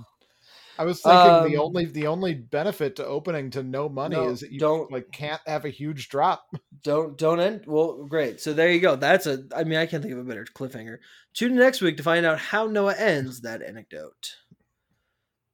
[0.79, 4.31] I was thinking the Um, only the only benefit to opening to no money No,
[4.31, 6.45] is that you don't- like can't have a huge drop.
[6.83, 10.03] don't don't end well great so there you go that's a i mean i can't
[10.03, 10.97] think of a better cliffhanger
[11.33, 14.35] tune in next week to find out how noah ends that anecdote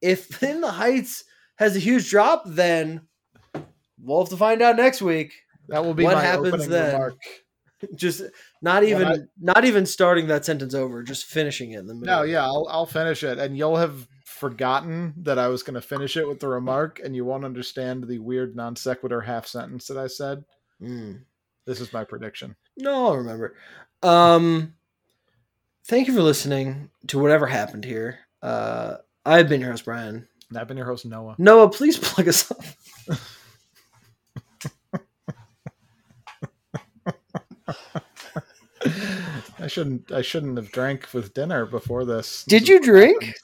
[0.02, 1.24] if in the heights
[1.56, 3.02] has a huge drop then
[4.00, 5.32] we'll have to find out next week
[5.68, 6.94] That will be What happens then?
[6.94, 7.16] remark.
[7.94, 8.22] just
[8.62, 12.16] not even I- not even starting that sentence over just finishing it in the middle
[12.16, 15.80] No, yeah, I'll I'll finish it, and you'll have forgotten that I was going to
[15.80, 19.86] finish it with the remark, and you won't understand the weird non sequitur half sentence
[19.86, 20.44] that I said.
[20.82, 21.20] Mm.
[21.66, 22.56] This is my prediction.
[22.76, 23.54] No, I'll remember.
[24.02, 24.74] Um,
[25.86, 28.18] thank you for listening to whatever happened here.
[28.42, 28.96] Uh,
[29.28, 30.26] I've been your host, Brian.
[30.48, 31.34] And I've been your host, Noah.
[31.38, 32.62] Noah, please plug us up.
[39.60, 40.12] I shouldn't.
[40.12, 42.44] I shouldn't have drank with dinner before this.
[42.44, 43.20] Did you drink?
[43.20, 43.34] Did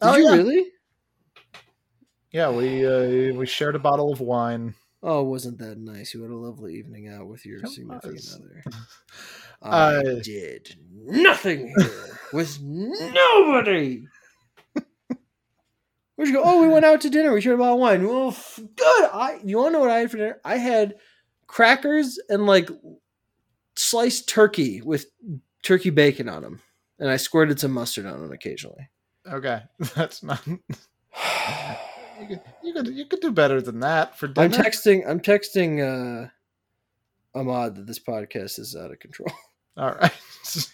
[0.00, 0.32] Oh, you yeah.
[0.36, 0.66] really?
[2.32, 4.74] Yeah, we uh, we shared a bottle of wine.
[5.02, 6.14] Oh, wasn't that nice?
[6.14, 8.40] You had a lovely evening out with your It significant was.
[8.40, 8.64] other.
[9.62, 14.04] I Uh, did nothing here with nobody.
[16.16, 16.42] Where'd you go?
[16.44, 17.32] Oh, we went out to dinner.
[17.32, 18.06] We should have bought wine.
[18.06, 19.10] Well, f- good.
[19.12, 19.40] I.
[19.44, 20.40] You want to know what I had for dinner?
[20.44, 20.94] I had
[21.46, 22.68] crackers and like
[23.76, 25.06] sliced turkey with
[25.62, 26.60] turkey bacon on them,
[26.98, 28.88] and I squirted some mustard on them occasionally.
[29.30, 29.62] Okay,
[29.94, 30.42] that's not.
[32.20, 34.56] You could, you could you could do better than that for dinner.
[34.56, 35.02] I'm texting.
[35.06, 36.28] I'm texting uh,
[37.36, 39.32] Ahmad that this podcast is out of control.
[39.76, 40.12] All right.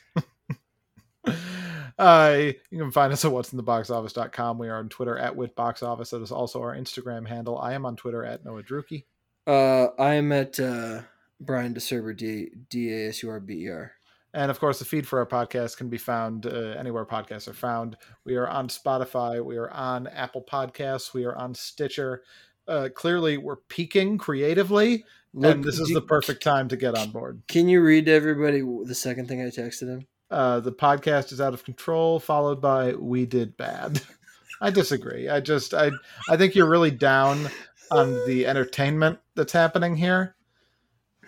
[2.00, 4.58] uh, you can find us at what's in the box office.com.
[4.58, 6.10] We are on Twitter at witboxoffice.
[6.10, 7.58] That is also our Instagram handle.
[7.58, 9.04] I am on Twitter at Noah Druki.
[9.46, 11.02] Uh, I am at uh,
[11.40, 13.92] Brian DeSerber, D D A S U R B E R.
[14.32, 17.52] And of course, the feed for our podcast can be found uh, anywhere podcasts are
[17.52, 17.98] found.
[18.24, 19.44] We are on Spotify.
[19.44, 21.12] We are on Apple Podcasts.
[21.12, 22.22] We are on Stitcher.
[22.66, 27.10] Uh, clearly, we're peaking creatively, and this is do- the perfect time to get on
[27.10, 27.42] board.
[27.46, 30.06] Can you read to everybody the second thing I texted him?
[30.30, 34.00] Uh, the podcast is out of control, followed by "We did bad."
[34.60, 35.28] I disagree.
[35.28, 35.90] I just I
[36.28, 37.48] I think you're really down
[37.90, 40.36] on the entertainment that's happening here.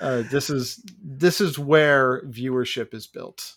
[0.01, 3.55] Uh, this is this is where viewership is built.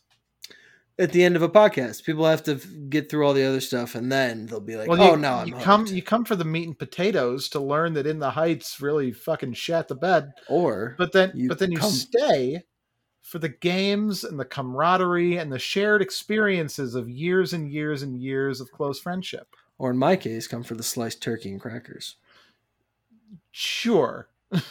[0.97, 2.55] At the end of a podcast, people have to
[2.87, 5.39] get through all the other stuff, and then they'll be like, Well, "Oh, you, now
[5.39, 8.31] I'm you come you come for the meat and potatoes to learn that in the
[8.31, 12.63] heights really fucking shat the bed, Or but then but then you come- stay
[13.25, 18.21] for the games and the camaraderie and the shared experiences of years and years and
[18.21, 19.55] years of close friendship.
[19.79, 22.15] or in my case, come for the sliced turkey and crackers.
[23.51, 24.27] Sure.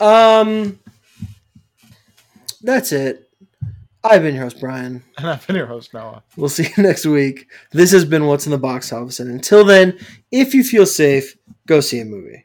[0.00, 0.78] Um,
[2.62, 3.28] that's it.
[4.04, 5.02] I've been your host, Brian.
[5.16, 6.22] And I've been your host, Noah.
[6.36, 7.48] We'll see you next week.
[7.72, 9.18] This has been What's in the Box Office.
[9.18, 9.98] And until then,
[10.30, 11.36] if you feel safe,
[11.66, 12.44] go see a movie.